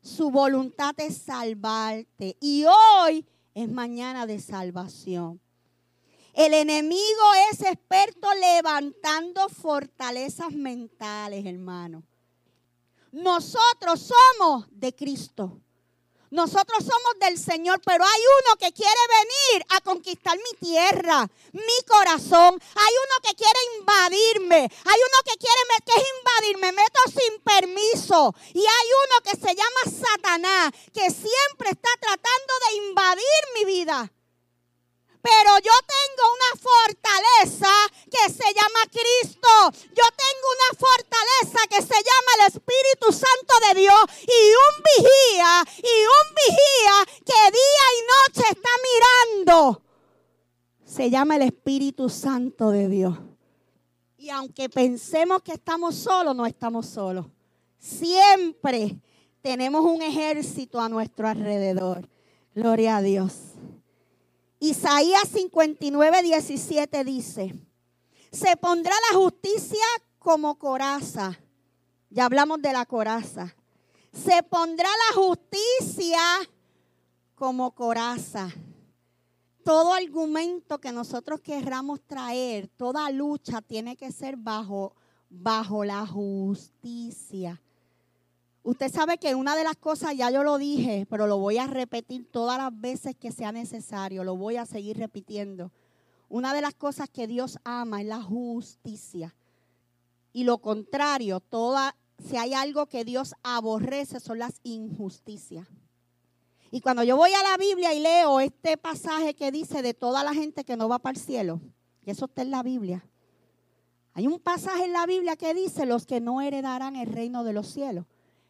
Su 0.00 0.30
voluntad 0.30 0.94
es 0.98 1.18
salvarte 1.18 2.36
y 2.40 2.64
hoy 2.64 3.26
es 3.54 3.68
mañana 3.70 4.26
de 4.26 4.40
salvación. 4.40 5.40
El 6.32 6.54
enemigo 6.54 7.34
es 7.50 7.62
experto 7.62 8.28
levantando 8.34 9.48
fortalezas 9.48 10.52
mentales, 10.52 11.46
hermano. 11.46 12.02
Nosotros 13.10 14.12
somos 14.38 14.66
de 14.70 14.94
Cristo. 14.94 15.60
Nosotros 16.30 16.78
somos 16.80 17.18
del 17.20 17.38
Señor, 17.38 17.80
pero 17.84 18.04
hay 18.04 18.20
uno 18.40 18.56
que 18.56 18.72
quiere 18.72 19.00
venir 19.20 19.66
a 19.70 19.80
conquistar 19.80 20.36
mi 20.36 20.68
tierra, 20.68 21.28
mi 21.52 21.86
corazón. 21.86 22.60
Hay 22.74 22.94
uno 23.04 23.16
que 23.22 23.34
quiere 23.34 23.58
invadirme. 23.78 24.56
Hay 24.56 25.00
uno 25.00 25.18
que 25.24 25.38
quiere 25.38 25.56
que 25.84 26.00
es 26.00 26.06
invadirme, 26.18 26.72
meto 26.72 27.00
sin 27.06 27.40
permiso. 27.42 28.34
Y 28.54 28.60
hay 28.60 28.88
uno 29.04 29.20
que 29.22 29.36
se 29.36 29.54
llama 29.54 30.06
Satanás, 30.06 30.72
que 30.92 31.10
siempre 31.10 31.70
está 31.70 31.90
tratando 32.00 32.52
de 32.68 32.76
invadir 32.88 33.22
mi 33.54 33.64
vida. 33.64 34.10
Pero 35.26 35.58
yo 35.58 35.72
tengo 35.90 36.24
una 36.38 36.52
fortaleza 36.62 37.72
que 38.08 38.32
se 38.32 38.46
llama 38.54 38.80
Cristo. 38.92 39.48
Yo 39.88 40.04
tengo 40.22 40.46
una 40.54 40.78
fortaleza 40.78 41.66
que 41.68 41.82
se 41.82 42.00
llama 42.00 42.30
el 42.38 42.46
Espíritu 42.54 43.10
Santo 43.10 43.54
de 43.66 43.80
Dios. 43.80 44.00
Y 44.22 44.40
un 44.66 44.84
vigía, 44.84 45.64
y 45.78 45.94
un 46.06 46.34
vigía 46.36 47.14
que 47.24 47.50
día 47.50 47.86
y 47.96 48.00
noche 48.14 48.44
está 48.50 48.70
mirando. 48.86 49.82
Se 50.84 51.10
llama 51.10 51.34
el 51.34 51.42
Espíritu 51.42 52.08
Santo 52.08 52.70
de 52.70 52.88
Dios. 52.88 53.18
Y 54.18 54.30
aunque 54.30 54.68
pensemos 54.68 55.42
que 55.42 55.54
estamos 55.54 55.96
solos, 55.96 56.36
no 56.36 56.46
estamos 56.46 56.86
solos. 56.86 57.26
Siempre 57.80 58.96
tenemos 59.42 59.84
un 59.84 60.02
ejército 60.02 60.80
a 60.80 60.88
nuestro 60.88 61.26
alrededor. 61.26 62.08
Gloria 62.54 62.98
a 62.98 63.02
Dios. 63.02 63.32
Isaías 64.58 65.28
59, 65.28 66.22
17 66.22 67.04
dice, 67.04 67.54
se 68.32 68.56
pondrá 68.56 68.92
la 69.10 69.18
justicia 69.18 69.84
como 70.18 70.58
coraza. 70.58 71.38
Ya 72.10 72.24
hablamos 72.24 72.62
de 72.62 72.72
la 72.72 72.86
coraza. 72.86 73.54
Se 74.12 74.42
pondrá 74.42 74.88
la 74.88 75.20
justicia 75.20 76.20
como 77.34 77.74
coraza. 77.74 78.48
Todo 79.62 79.92
argumento 79.92 80.78
que 80.80 80.92
nosotros 80.92 81.40
querramos 81.40 82.00
traer, 82.06 82.68
toda 82.68 83.10
lucha 83.10 83.60
tiene 83.60 83.96
que 83.96 84.10
ser 84.12 84.36
bajo, 84.36 84.94
bajo 85.28 85.84
la 85.84 86.06
justicia. 86.06 87.60
Usted 88.66 88.92
sabe 88.92 89.18
que 89.18 89.36
una 89.36 89.54
de 89.54 89.62
las 89.62 89.76
cosas, 89.76 90.16
ya 90.16 90.28
yo 90.28 90.42
lo 90.42 90.58
dije, 90.58 91.06
pero 91.08 91.28
lo 91.28 91.38
voy 91.38 91.56
a 91.56 91.68
repetir 91.68 92.28
todas 92.28 92.58
las 92.58 92.76
veces 92.76 93.14
que 93.14 93.30
sea 93.30 93.52
necesario, 93.52 94.24
lo 94.24 94.36
voy 94.36 94.56
a 94.56 94.66
seguir 94.66 94.98
repitiendo. 94.98 95.70
Una 96.28 96.52
de 96.52 96.62
las 96.62 96.74
cosas 96.74 97.08
que 97.08 97.28
Dios 97.28 97.60
ama 97.62 98.00
es 98.00 98.08
la 98.08 98.20
justicia. 98.20 99.36
Y 100.32 100.42
lo 100.42 100.58
contrario, 100.58 101.38
toda, 101.38 101.94
si 102.18 102.38
hay 102.38 102.54
algo 102.54 102.86
que 102.86 103.04
Dios 103.04 103.36
aborrece 103.44 104.18
son 104.18 104.40
las 104.40 104.58
injusticias. 104.64 105.68
Y 106.72 106.80
cuando 106.80 107.04
yo 107.04 107.16
voy 107.16 107.30
a 107.34 107.48
la 107.48 107.56
Biblia 107.58 107.94
y 107.94 108.00
leo 108.00 108.40
este 108.40 108.76
pasaje 108.76 109.34
que 109.34 109.52
dice 109.52 109.80
de 109.80 109.94
toda 109.94 110.24
la 110.24 110.34
gente 110.34 110.64
que 110.64 110.76
no 110.76 110.88
va 110.88 110.98
para 110.98 111.16
el 111.16 111.24
cielo, 111.24 111.60
y 112.04 112.10
eso 112.10 112.24
está 112.24 112.42
en 112.42 112.50
la 112.50 112.64
Biblia. 112.64 113.06
Hay 114.12 114.26
un 114.26 114.40
pasaje 114.40 114.86
en 114.86 114.92
la 114.92 115.06
Biblia 115.06 115.36
que 115.36 115.54
dice 115.54 115.86
los 115.86 116.04
que 116.04 116.20
no 116.20 116.40
heredarán 116.40 116.96
el 116.96 117.06
reino 117.06 117.44
de 117.44 117.52
los 117.52 117.68
cielos. 117.68 118.06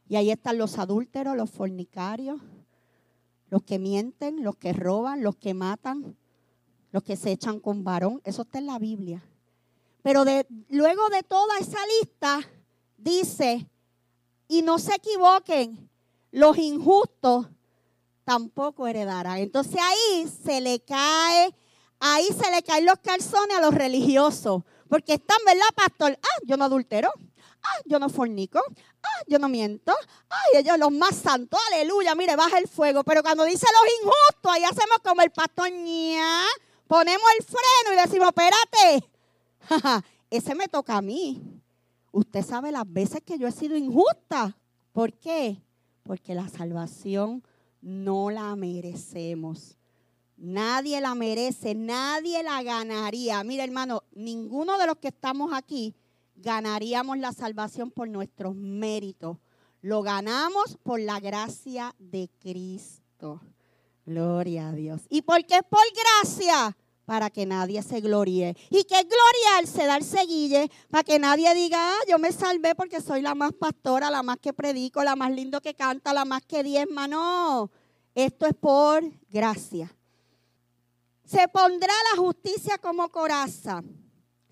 Y 0.08 0.16
ahí 0.16 0.30
están 0.30 0.58
los 0.58 0.78
adúlteros, 0.78 1.36
los 1.36 1.50
fornicarios, 1.50 2.40
los 3.50 3.62
que 3.62 3.78
mienten, 3.78 4.44
los 4.44 4.56
que 4.56 4.72
roban, 4.72 5.22
los 5.22 5.36
que 5.36 5.54
matan, 5.54 6.16
los 6.92 7.02
que 7.02 7.16
se 7.16 7.32
echan 7.32 7.60
con 7.60 7.84
varón. 7.84 8.20
Eso 8.24 8.42
está 8.42 8.58
en 8.58 8.66
la 8.66 8.78
Biblia. 8.78 9.22
Pero 10.02 10.24
luego 10.68 11.08
de 11.08 11.22
toda 11.24 11.58
esa 11.58 11.78
lista, 12.00 12.40
dice, 12.96 13.68
y 14.46 14.62
no 14.62 14.78
se 14.78 14.94
equivoquen, 14.94 15.90
los 16.30 16.56
injustos 16.58 17.48
tampoco 18.24 18.86
heredarán. 18.86 19.38
Entonces 19.38 19.80
ahí 19.80 20.28
se 20.44 20.60
le 20.60 20.80
cae, 20.80 21.54
ahí 21.98 22.26
se 22.26 22.50
le 22.50 22.62
caen 22.62 22.86
los 22.86 22.98
calzones 22.98 23.56
a 23.56 23.60
los 23.60 23.74
religiosos. 23.74 24.62
Porque 24.88 25.14
están, 25.14 25.38
¿verdad, 25.44 25.66
pastor? 25.74 26.18
Ah, 26.22 26.40
yo 26.44 26.56
no 26.56 26.64
adultero. 26.64 27.10
Ah, 27.62 27.82
yo 27.84 27.98
no 27.98 28.08
fornico. 28.08 28.60
Ah, 29.06 29.24
yo 29.26 29.38
no 29.38 29.48
miento. 29.48 29.92
Ay, 30.28 30.60
ellos 30.60 30.78
los 30.78 30.92
más 30.92 31.14
santos. 31.16 31.58
Aleluya. 31.72 32.14
Mire, 32.14 32.36
baja 32.36 32.58
el 32.58 32.68
fuego. 32.68 33.04
Pero 33.04 33.22
cuando 33.22 33.44
dice 33.44 33.66
los 33.72 33.92
injustos, 34.00 34.52
ahí 34.52 34.64
hacemos 34.64 34.98
como 35.04 35.22
el 35.22 35.30
pastor. 35.30 35.70
ña, 35.70 36.44
ponemos 36.86 37.26
el 37.38 37.44
freno 37.44 37.92
y 37.92 38.04
decimos, 38.04 38.28
espérate. 38.28 39.10
Ese 40.30 40.54
me 40.54 40.68
toca 40.68 40.96
a 40.96 41.02
mí. 41.02 41.62
Usted 42.12 42.44
sabe 42.44 42.72
las 42.72 42.90
veces 42.90 43.20
que 43.24 43.38
yo 43.38 43.46
he 43.46 43.52
sido 43.52 43.76
injusta. 43.76 44.56
¿Por 44.92 45.12
qué? 45.12 45.62
Porque 46.02 46.34
la 46.34 46.48
salvación 46.48 47.42
no 47.80 48.30
la 48.30 48.56
merecemos. 48.56 49.76
Nadie 50.36 51.00
la 51.00 51.14
merece, 51.14 51.74
nadie 51.74 52.42
la 52.42 52.62
ganaría. 52.62 53.42
Mira, 53.44 53.64
hermano, 53.64 54.02
ninguno 54.12 54.78
de 54.78 54.86
los 54.86 54.96
que 54.96 55.08
estamos 55.08 55.52
aquí 55.52 55.94
ganaríamos 56.36 57.18
la 57.18 57.32
salvación 57.32 57.90
por 57.90 58.08
nuestros 58.08 58.54
méritos. 58.54 59.38
Lo 59.82 60.02
ganamos 60.02 60.78
por 60.82 61.00
la 61.00 61.20
gracia 61.20 61.94
de 61.98 62.30
Cristo. 62.40 63.40
Gloria 64.04 64.68
a 64.68 64.72
Dios. 64.72 65.02
¿Y 65.08 65.22
por 65.22 65.44
qué 65.44 65.56
es 65.56 65.62
por 65.62 65.80
gracia? 65.94 66.76
Para 67.04 67.30
que 67.30 67.46
nadie 67.46 67.82
se 67.82 68.00
gloríe. 68.00 68.56
¿Y 68.70 68.84
qué 68.84 69.00
es 69.00 69.06
gloriarse? 69.06 69.86
Darse 69.86 70.24
guille. 70.26 70.70
Para 70.90 71.04
que 71.04 71.18
nadie 71.18 71.54
diga, 71.54 71.78
ah, 71.78 71.98
yo 72.08 72.18
me 72.18 72.32
salvé 72.32 72.74
porque 72.74 73.00
soy 73.00 73.22
la 73.22 73.34
más 73.34 73.52
pastora, 73.52 74.10
la 74.10 74.22
más 74.22 74.38
que 74.38 74.52
predico, 74.52 75.04
la 75.04 75.14
más 75.14 75.30
lindo 75.30 75.60
que 75.60 75.74
canta, 75.74 76.12
la 76.12 76.24
más 76.24 76.42
que 76.42 76.62
diezma. 76.62 77.06
No, 77.06 77.70
esto 78.14 78.46
es 78.46 78.54
por 78.54 79.04
gracia. 79.28 79.94
Se 81.24 81.48
pondrá 81.48 81.92
la 82.12 82.22
justicia 82.22 82.78
como 82.78 83.08
coraza. 83.08 83.82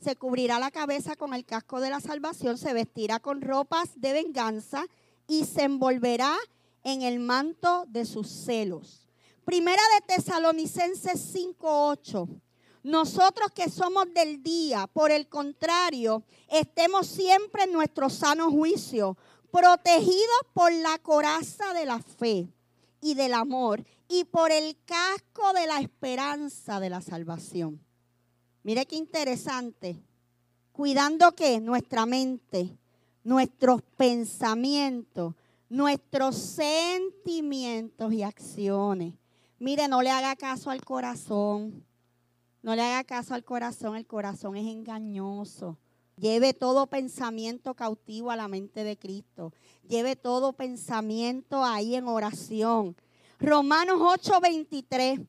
Se 0.05 0.17
cubrirá 0.17 0.59
la 0.59 0.71
cabeza 0.71 1.17
con 1.17 1.33
el 1.33 1.47
casco 1.47 1.81
de 1.81 1.89
la 1.89 1.99
salvación. 1.99 2.59
Se 2.59 2.75
vestirá 2.75 3.21
con 3.21 3.41
ropas 3.41 3.89
de 3.97 4.13
venganza 4.13 4.85
y 5.27 5.47
se 5.47 5.63
envolverá 5.63 6.37
en 6.83 7.01
el 7.01 7.21
manto 7.21 7.87
de 7.89 8.05
sus 8.05 8.29
celos. 8.29 9.09
Primera 9.47 9.81
de 9.95 10.15
Tesalonicenses 10.15 11.19
5:8. 11.33 12.29
Nosotros 12.83 13.51
que 13.55 13.71
somos 13.71 14.13
del 14.13 14.43
día, 14.43 14.87
por 14.89 15.11
el 15.11 15.27
contrario, 15.27 16.23
estemos 16.51 17.07
siempre 17.07 17.63
en 17.63 17.73
nuestro 17.73 18.11
sano 18.11 18.51
juicio, 18.51 19.17
protegidos 19.51 20.43
por 20.53 20.71
la 20.71 20.99
coraza 20.99 21.73
de 21.73 21.87
la 21.87 21.99
fe 21.99 22.53
y 23.01 23.15
del 23.15 23.33
amor 23.33 23.83
y 24.07 24.25
por 24.25 24.53
el 24.53 24.77
casco 24.85 25.55
de 25.55 25.67
la 25.67 25.81
esperanza 25.81 26.79
de 26.79 26.91
la 26.91 27.01
salvación. 27.01 27.84
Mire 28.65 28.87
qué 28.87 28.97
interesante. 28.97 30.03
Cuidando 30.73 31.33
que 31.33 31.61
nuestra 31.61 32.07
mente, 32.07 32.77
nuestros 33.23 33.83
pensamientos, 33.97 35.35
nuestros 35.69 36.35
sentimientos 36.37 38.13
y 38.13 38.23
acciones. 38.23 39.15
Mire, 39.59 39.87
no 39.87 40.01
le 40.01 40.11
haga 40.11 40.35
caso 40.35 40.71
al 40.71 40.83
corazón. 40.83 41.85
No 42.63 42.75
le 42.75 42.83
haga 42.83 43.05
caso 43.05 43.35
al 43.35 43.45
corazón. 43.45 43.97
El 43.97 44.07
corazón 44.07 44.57
es 44.57 44.67
engañoso. 44.67 45.79
Lleve 46.17 46.55
todo 46.55 46.87
pensamiento 46.87 47.75
cautivo 47.75 48.31
a 48.31 48.37
la 48.37 48.49
mente 48.49 48.83
de 48.83 48.97
Cristo. 48.97 49.53
Lleve 49.87 50.17
todo 50.17 50.55
pensamiento 50.55 51.63
ahí 51.63 51.97
en 51.97 52.09
oración. 52.09 52.97
Romanos 53.39 53.99
8:23 54.01 55.27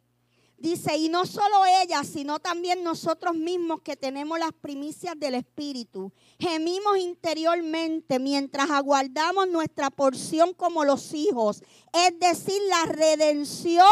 dice, 0.58 0.96
y 0.98 1.10
no 1.10 1.26
solo 1.26 1.66
ella, 1.84 2.04
sino 2.04 2.40
también 2.40 2.84
nosotros 2.84 3.36
mismos 3.36 3.82
que 3.82 3.96
tenemos 3.96 4.40
las 4.40 4.54
primicias 4.54 5.20
del 5.20 5.36
Espíritu, 5.36 6.12
gemimos 6.40 6.98
interiormente 6.98 8.20
mientras 8.20 8.70
aguardamos 8.70 9.48
nuestra 9.48 9.90
porción 9.90 10.54
como 10.54 10.86
los 10.86 11.14
hijos, 11.14 11.64
es 11.94 12.20
decir, 12.20 12.62
la 12.70 12.92
redención 12.92 13.86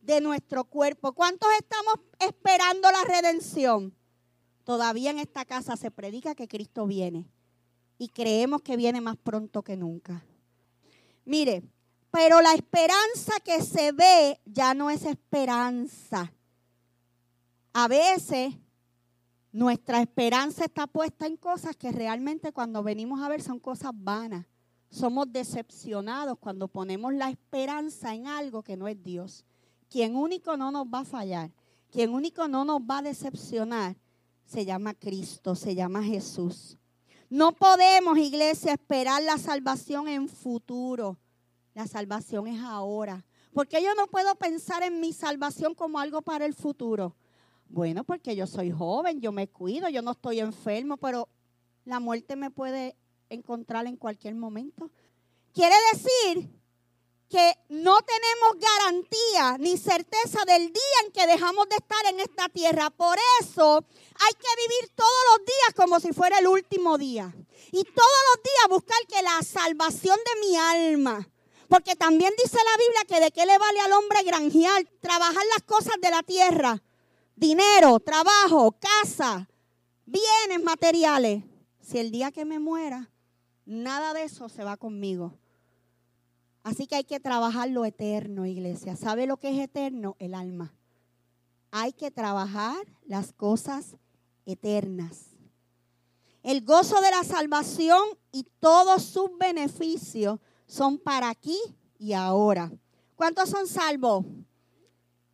de 0.00 0.20
nuestro 0.20 0.64
cuerpo. 0.64 1.12
¿Cuántos 1.12 1.48
estamos 1.58 1.94
esperando 2.18 2.90
la 2.90 3.04
redención? 3.04 3.94
Todavía 4.64 5.10
en 5.10 5.18
esta 5.18 5.44
casa 5.44 5.76
se 5.76 5.90
predica 5.90 6.34
que 6.34 6.48
Cristo 6.48 6.86
viene 6.86 7.26
y 7.98 8.08
creemos 8.08 8.62
que 8.62 8.76
viene 8.76 9.00
más 9.00 9.16
pronto 9.16 9.62
que 9.62 9.76
nunca. 9.76 10.24
Mire, 11.24 11.62
pero 12.12 12.42
la 12.42 12.52
esperanza 12.52 13.32
que 13.42 13.62
se 13.62 13.90
ve 13.90 14.38
ya 14.44 14.74
no 14.74 14.90
es 14.90 15.04
esperanza. 15.06 16.30
A 17.72 17.88
veces 17.88 18.54
nuestra 19.50 20.02
esperanza 20.02 20.66
está 20.66 20.86
puesta 20.86 21.26
en 21.26 21.38
cosas 21.38 21.74
que 21.74 21.90
realmente 21.90 22.52
cuando 22.52 22.82
venimos 22.82 23.22
a 23.22 23.30
ver 23.30 23.42
son 23.42 23.58
cosas 23.58 23.92
vanas. 23.94 24.44
Somos 24.90 25.32
decepcionados 25.32 26.38
cuando 26.38 26.68
ponemos 26.68 27.14
la 27.14 27.30
esperanza 27.30 28.14
en 28.14 28.26
algo 28.26 28.62
que 28.62 28.76
no 28.76 28.88
es 28.88 29.02
Dios. 29.02 29.46
Quien 29.88 30.14
único 30.14 30.58
no 30.58 30.70
nos 30.70 30.86
va 30.86 31.00
a 31.00 31.04
fallar, 31.06 31.50
quien 31.90 32.12
único 32.12 32.46
no 32.46 32.66
nos 32.66 32.82
va 32.82 32.98
a 32.98 33.02
decepcionar, 33.02 33.96
se 34.44 34.66
llama 34.66 34.92
Cristo, 34.92 35.54
se 35.54 35.74
llama 35.74 36.02
Jesús. 36.02 36.76
No 37.30 37.52
podemos, 37.52 38.18
iglesia, 38.18 38.74
esperar 38.74 39.22
la 39.22 39.38
salvación 39.38 40.08
en 40.08 40.28
futuro. 40.28 41.18
La 41.74 41.86
salvación 41.86 42.46
es 42.46 42.60
ahora. 42.60 43.24
Porque 43.52 43.82
yo 43.82 43.94
no 43.94 44.06
puedo 44.06 44.34
pensar 44.36 44.82
en 44.82 45.00
mi 45.00 45.12
salvación 45.12 45.74
como 45.74 45.98
algo 45.98 46.22
para 46.22 46.46
el 46.46 46.54
futuro. 46.54 47.16
Bueno, 47.68 48.04
porque 48.04 48.36
yo 48.36 48.46
soy 48.46 48.70
joven, 48.70 49.20
yo 49.20 49.32
me 49.32 49.48
cuido, 49.48 49.88
yo 49.88 50.02
no 50.02 50.12
estoy 50.12 50.40
enfermo, 50.40 50.96
pero 50.96 51.28
la 51.84 52.00
muerte 52.00 52.36
me 52.36 52.50
puede 52.50 52.96
encontrar 53.30 53.86
en 53.86 53.96
cualquier 53.96 54.34
momento. 54.34 54.90
Quiere 55.52 55.74
decir 55.92 56.50
que 57.28 57.54
no 57.70 57.96
tenemos 58.02 58.68
garantía 58.68 59.56
ni 59.58 59.78
certeza 59.78 60.44
del 60.46 60.70
día 60.70 60.98
en 61.06 61.12
que 61.12 61.26
dejamos 61.26 61.66
de 61.70 61.76
estar 61.76 62.06
en 62.10 62.20
esta 62.20 62.50
tierra. 62.50 62.90
Por 62.90 63.16
eso 63.40 63.78
hay 63.78 64.34
que 64.34 64.68
vivir 64.68 64.94
todos 64.94 65.10
los 65.30 65.46
días 65.46 65.74
como 65.74 65.98
si 65.98 66.12
fuera 66.12 66.38
el 66.38 66.46
último 66.46 66.98
día. 66.98 67.34
Y 67.70 67.84
todos 67.84 68.18
los 68.34 68.42
días 68.42 68.68
buscar 68.68 68.98
que 69.08 69.22
la 69.22 69.42
salvación 69.42 70.18
de 70.18 70.46
mi 70.46 70.56
alma. 70.56 71.31
Porque 71.72 71.96
también 71.96 72.30
dice 72.36 72.58
la 72.58 72.76
Biblia 72.76 73.00
que 73.08 73.24
de 73.24 73.30
qué 73.30 73.46
le 73.46 73.56
vale 73.56 73.80
al 73.80 73.92
hombre 73.92 74.22
granjear, 74.24 74.84
trabajar 75.00 75.42
las 75.54 75.62
cosas 75.62 75.94
de 76.02 76.10
la 76.10 76.22
tierra. 76.22 76.82
Dinero, 77.34 77.98
trabajo, 77.98 78.72
casa, 78.72 79.48
bienes 80.04 80.62
materiales. 80.62 81.42
Si 81.80 81.96
el 81.96 82.10
día 82.10 82.30
que 82.30 82.44
me 82.44 82.58
muera, 82.58 83.10
nada 83.64 84.12
de 84.12 84.24
eso 84.24 84.50
se 84.50 84.64
va 84.64 84.76
conmigo. 84.76 85.32
Así 86.62 86.86
que 86.86 86.96
hay 86.96 87.04
que 87.04 87.20
trabajar 87.20 87.70
lo 87.70 87.86
eterno, 87.86 88.44
iglesia. 88.44 88.94
¿Sabe 88.94 89.26
lo 89.26 89.38
que 89.38 89.48
es 89.48 89.58
eterno? 89.58 90.14
El 90.18 90.34
alma. 90.34 90.74
Hay 91.70 91.94
que 91.94 92.10
trabajar 92.10 92.86
las 93.06 93.32
cosas 93.32 93.96
eternas. 94.44 95.38
El 96.42 96.66
gozo 96.66 97.00
de 97.00 97.12
la 97.12 97.24
salvación 97.24 98.02
y 98.30 98.44
todos 98.60 99.04
sus 99.04 99.30
beneficios 99.38 100.38
son 100.72 100.96
para 100.96 101.28
aquí 101.28 101.58
y 101.98 102.14
ahora. 102.14 102.72
¿Cuántos 103.14 103.50
son 103.50 103.66
salvos? 103.66 104.24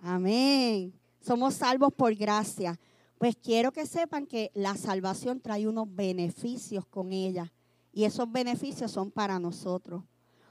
Amén. 0.01 0.93
Somos 1.21 1.55
salvos 1.55 1.93
por 1.93 2.13
gracia. 2.17 2.79
Pues 3.19 3.37
quiero 3.37 3.71
que 3.71 3.87
sepan 3.87 4.27
que 4.27 4.51
la 4.53 4.77
salvación 4.77 5.41
trae 5.41 5.69
unos 5.69 5.95
beneficios 5.95 6.85
con 6.87 7.13
ella. 7.13 7.53
Y 7.93 8.03
esos 8.03 8.31
beneficios 8.33 8.91
son 8.91 9.13
para 9.13 9.39
nosotros. 9.39 10.03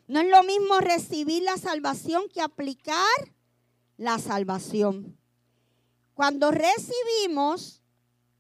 No 0.08 0.22
es 0.22 0.30
lo 0.30 0.42
mismo 0.44 0.80
recibir 0.80 1.44
la 1.44 1.58
salvación 1.58 2.24
que 2.34 2.40
aplicar 2.40 2.96
la 3.98 4.20
salvación. 4.20 5.18
Cuando 6.14 6.50
recibimos 6.52 7.84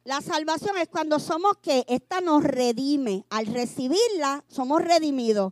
la 0.05 0.21
salvación 0.21 0.77
es 0.77 0.87
cuando 0.87 1.19
somos 1.19 1.57
que 1.57 1.83
esta 1.89 2.21
nos 2.21 2.41
redime. 2.41 3.25
Al 3.29 3.47
recibirla 3.47 4.45
somos 4.47 4.81
redimidos. 4.81 5.51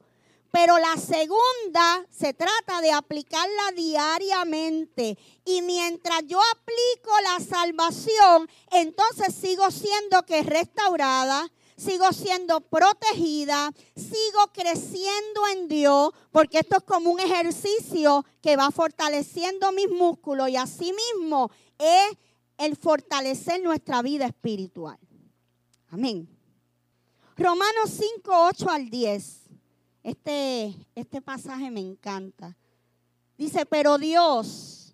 Pero 0.55 0.77
la 0.77 0.95
segunda 0.95 2.07
se 2.09 2.33
trata 2.33 2.79
de 2.79 2.89
aplicarla 2.89 3.73
diariamente. 3.75 5.17
Y 5.43 5.61
mientras 5.61 6.21
yo 6.27 6.39
aplico 6.53 7.11
la 7.23 7.43
salvación, 7.43 8.47
entonces 8.71 9.35
sigo 9.35 9.69
siendo 9.69 10.23
que 10.23 10.43
restaurada, 10.43 11.51
sigo 11.75 12.09
siendo 12.13 12.61
protegida, 12.61 13.69
sigo 13.97 14.53
creciendo 14.53 15.45
en 15.51 15.67
Dios, 15.67 16.11
porque 16.31 16.59
esto 16.59 16.77
es 16.77 16.83
como 16.83 17.11
un 17.11 17.19
ejercicio 17.19 18.23
que 18.41 18.55
va 18.55 18.71
fortaleciendo 18.71 19.73
mis 19.73 19.89
músculos 19.89 20.47
y 20.47 20.55
asimismo 20.55 21.51
es 21.77 22.17
el 22.57 22.77
fortalecer 22.77 23.61
nuestra 23.61 24.01
vida 24.01 24.25
espiritual. 24.25 24.97
Amén. 25.89 26.29
Romanos 27.35 27.89
5, 27.89 28.47
8 28.53 28.69
al 28.69 28.89
10. 28.89 29.44
Este, 30.05 30.87
este 30.93 31.19
pasaje 31.19 31.71
me 31.71 31.79
encanta. 31.79 32.55
Dice, 33.39 33.65
pero 33.65 33.97
Dios 33.97 34.93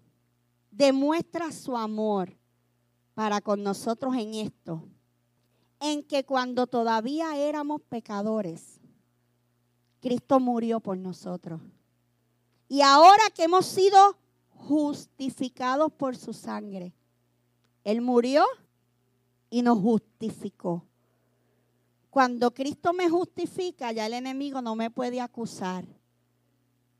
demuestra 0.71 1.51
su 1.51 1.75
amor 1.75 2.33
para 3.13 3.41
con 3.41 3.61
nosotros 3.61 4.15
en 4.15 4.35
esto, 4.35 4.87
en 5.81 6.01
que 6.01 6.23
cuando 6.23 6.65
todavía 6.65 7.35
éramos 7.35 7.81
pecadores, 7.81 8.79
Cristo 9.99 10.39
murió 10.39 10.79
por 10.79 10.97
nosotros. 10.97 11.59
Y 12.69 12.79
ahora 12.79 13.23
que 13.35 13.43
hemos 13.43 13.65
sido 13.65 14.15
justificados 14.47 15.91
por 15.91 16.15
su 16.15 16.31
sangre, 16.31 16.93
Él 17.83 17.99
murió 17.99 18.45
y 19.49 19.61
nos 19.61 19.77
justificó. 19.77 20.85
Cuando 22.11 22.53
Cristo 22.53 22.91
me 22.91 23.09
justifica, 23.09 23.93
ya 23.93 24.05
el 24.05 24.13
enemigo 24.13 24.61
no 24.61 24.75
me 24.75 24.91
puede 24.91 25.21
acusar. 25.21 25.85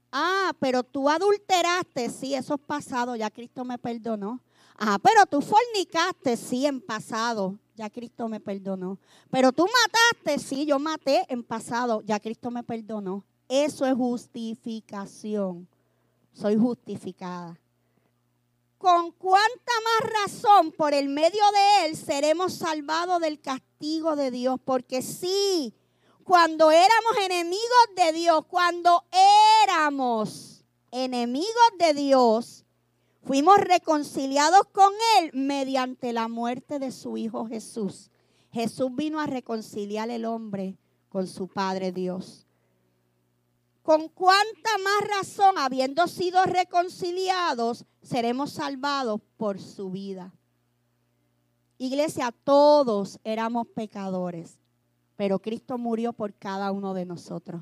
Ah, 0.10 0.54
pero 0.58 0.84
tú 0.84 1.10
adulteraste, 1.10 2.10
sí, 2.10 2.34
eso 2.34 2.56
es 2.56 2.62
pasado, 2.62 3.18
ya 3.18 3.30
Cristo 3.30 3.66
me 3.66 3.78
perdonó. 3.78 4.42
Ah, 4.78 4.98
pero 5.04 5.26
tú 5.26 5.42
fornicaste, 5.42 6.38
sí, 6.38 6.66
en 6.66 6.80
pasado, 6.80 7.60
ya 7.76 7.90
Cristo 7.90 8.30
me 8.30 8.40
perdonó. 8.40 9.00
Pero 9.30 9.52
tú 9.52 9.66
mataste, 9.66 10.40
sí, 10.40 10.66
yo 10.66 10.80
maté 10.80 11.26
en 11.28 11.44
pasado, 11.44 12.02
ya 12.04 12.18
Cristo 12.18 12.50
me 12.50 12.64
perdonó. 12.64 13.26
Eso 13.50 13.86
es 13.86 13.94
justificación. 13.94 15.68
Soy 16.32 16.56
justificada. 16.56 17.60
Con 18.82 19.12
cuánta 19.12 19.72
más 19.84 20.12
razón 20.12 20.72
por 20.72 20.96
el 20.96 21.08
medio 21.08 21.44
de 21.54 21.86
Él 21.86 21.96
seremos 21.96 22.56
salvados 22.56 23.22
del 23.22 23.40
castigo 23.40 24.16
de 24.16 24.32
Dios. 24.32 24.60
Porque 24.66 25.04
sí, 25.04 25.76
cuando 26.24 26.72
éramos 26.72 27.18
enemigos 27.24 27.62
de 27.96 28.12
Dios, 28.12 28.44
cuando 28.48 29.04
éramos 29.62 30.66
enemigos 30.90 31.48
de 31.78 31.94
Dios, 31.94 32.66
fuimos 33.24 33.60
reconciliados 33.60 34.64
con 34.72 34.92
Él 35.20 35.30
mediante 35.36 36.12
la 36.12 36.28
muerte 36.28 36.80
de 36.80 36.92
su 36.92 37.18
Hijo 37.18 37.46
Jesús. 37.46 38.10
Jesús 38.52 38.96
vino 38.96 39.20
a 39.20 39.28
reconciliar 39.28 40.10
el 40.10 40.26
hombre 40.26 40.76
con 41.10 41.28
su 41.28 41.48
Padre 41.48 41.92
Dios. 41.92 42.48
Con 43.82 44.10
cuánta 44.10 44.78
más 44.84 45.10
razón, 45.18 45.58
habiendo 45.58 46.08
sido 46.08 46.44
reconciliados, 46.46 47.86
seremos 48.02 48.52
salvados 48.52 49.22
por 49.38 49.60
su 49.60 49.90
vida. 49.90 50.34
Iglesia, 51.78 52.32
todos 52.44 53.20
éramos 53.24 53.68
pecadores 53.68 54.62
pero 55.22 55.38
Cristo 55.38 55.78
murió 55.78 56.14
por 56.14 56.34
cada 56.34 56.72
uno 56.72 56.96
de 56.96 57.06
nosotros. 57.06 57.62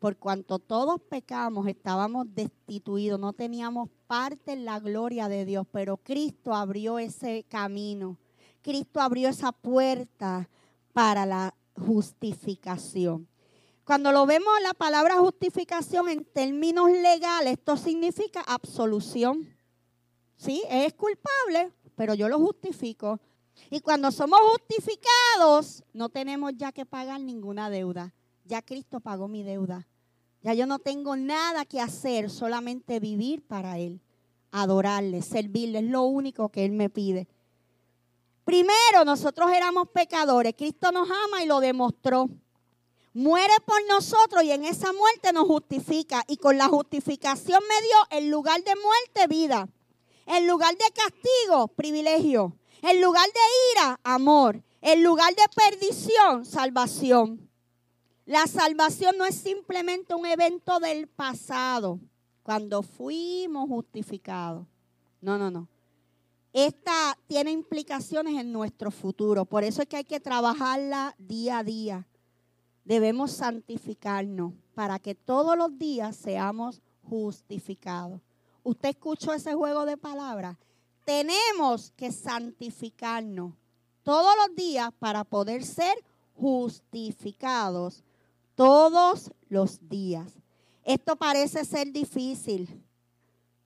Por 0.00 0.16
cuanto 0.16 0.58
todos 0.58 1.00
pecamos, 1.00 1.68
estábamos 1.68 2.26
destituidos, 2.34 3.20
no 3.20 3.32
teníamos 3.32 3.88
parte 4.08 4.54
en 4.54 4.64
la 4.64 4.80
gloria 4.80 5.28
de 5.28 5.44
Dios, 5.44 5.64
pero 5.70 5.96
Cristo 5.96 6.52
abrió 6.52 6.98
ese 6.98 7.44
camino. 7.44 8.18
Cristo 8.62 9.00
abrió 9.00 9.28
esa 9.28 9.52
puerta 9.52 10.48
para 10.92 11.24
la 11.24 11.54
justificación. 11.76 13.28
Cuando 13.86 14.10
lo 14.10 14.26
vemos 14.26 14.52
la 14.64 14.74
palabra 14.74 15.14
justificación 15.18 16.08
en 16.08 16.24
términos 16.24 16.90
legales, 16.90 17.52
esto 17.52 17.76
significa 17.76 18.40
absolución. 18.40 19.48
Sí, 20.36 20.60
es 20.68 20.92
culpable, 20.94 21.72
pero 21.94 22.14
yo 22.14 22.28
lo 22.28 22.36
justifico. 22.40 23.20
Y 23.70 23.78
cuando 23.78 24.10
somos 24.10 24.40
justificados, 24.40 25.84
no 25.92 26.08
tenemos 26.08 26.54
ya 26.56 26.72
que 26.72 26.84
pagar 26.84 27.20
ninguna 27.20 27.70
deuda. 27.70 28.12
Ya 28.44 28.60
Cristo 28.60 28.98
pagó 28.98 29.28
mi 29.28 29.44
deuda. 29.44 29.86
Ya 30.42 30.52
yo 30.52 30.66
no 30.66 30.80
tengo 30.80 31.14
nada 31.14 31.64
que 31.64 31.80
hacer, 31.80 32.28
solamente 32.28 32.98
vivir 32.98 33.46
para 33.46 33.78
Él, 33.78 34.00
adorarle, 34.50 35.22
servirle. 35.22 35.78
Es 35.78 35.84
lo 35.84 36.02
único 36.02 36.48
que 36.48 36.64
Él 36.64 36.72
me 36.72 36.90
pide. 36.90 37.28
Primero, 38.44 39.04
nosotros 39.04 39.48
éramos 39.52 39.90
pecadores. 39.90 40.54
Cristo 40.58 40.90
nos 40.90 41.08
ama 41.08 41.44
y 41.44 41.46
lo 41.46 41.60
demostró. 41.60 42.28
Muere 43.16 43.54
por 43.64 43.78
nosotros 43.88 44.44
y 44.44 44.50
en 44.50 44.66
esa 44.66 44.92
muerte 44.92 45.32
nos 45.32 45.46
justifica. 45.46 46.22
Y 46.28 46.36
con 46.36 46.58
la 46.58 46.68
justificación 46.68 47.62
me 47.66 47.86
dio 47.86 48.18
en 48.18 48.30
lugar 48.30 48.62
de 48.62 48.74
muerte 48.76 49.26
vida. 49.26 49.70
En 50.26 50.46
lugar 50.46 50.76
de 50.76 50.84
castigo, 50.92 51.68
privilegio. 51.68 52.58
En 52.82 53.00
lugar 53.00 53.24
de 53.24 53.40
ira, 53.72 53.98
amor. 54.04 54.62
En 54.82 55.02
lugar 55.02 55.34
de 55.34 55.44
perdición, 55.54 56.44
salvación. 56.44 57.48
La 58.26 58.46
salvación 58.46 59.16
no 59.16 59.24
es 59.24 59.36
simplemente 59.36 60.14
un 60.14 60.26
evento 60.26 60.78
del 60.78 61.08
pasado, 61.08 61.98
cuando 62.42 62.82
fuimos 62.82 63.66
justificados. 63.66 64.66
No, 65.22 65.38
no, 65.38 65.50
no. 65.50 65.68
Esta 66.52 67.16
tiene 67.26 67.50
implicaciones 67.50 68.38
en 68.38 68.52
nuestro 68.52 68.90
futuro. 68.90 69.46
Por 69.46 69.64
eso 69.64 69.80
es 69.80 69.88
que 69.88 69.96
hay 69.96 70.04
que 70.04 70.20
trabajarla 70.20 71.14
día 71.16 71.60
a 71.60 71.64
día. 71.64 72.06
Debemos 72.86 73.32
santificarnos 73.32 74.54
para 74.74 74.98
que 74.98 75.14
todos 75.14 75.58
los 75.58 75.78
días 75.78 76.16
seamos 76.16 76.80
justificados. 77.02 78.22
¿Usted 78.62 78.88
escuchó 78.88 79.34
ese 79.34 79.52
juego 79.52 79.84
de 79.84 79.98
palabras? 79.98 80.56
tenemos 81.06 81.92
que 81.92 82.10
santificarnos 82.10 83.54
todos 84.02 84.34
los 84.44 84.56
días 84.56 84.90
para 84.98 85.22
poder 85.24 85.64
ser 85.64 85.96
justificados 86.34 88.04
todos 88.56 89.30
los 89.48 89.88
días. 89.88 90.32
Esto 90.84 91.16
parece 91.16 91.64
ser 91.64 91.92
difícil, 91.92 92.82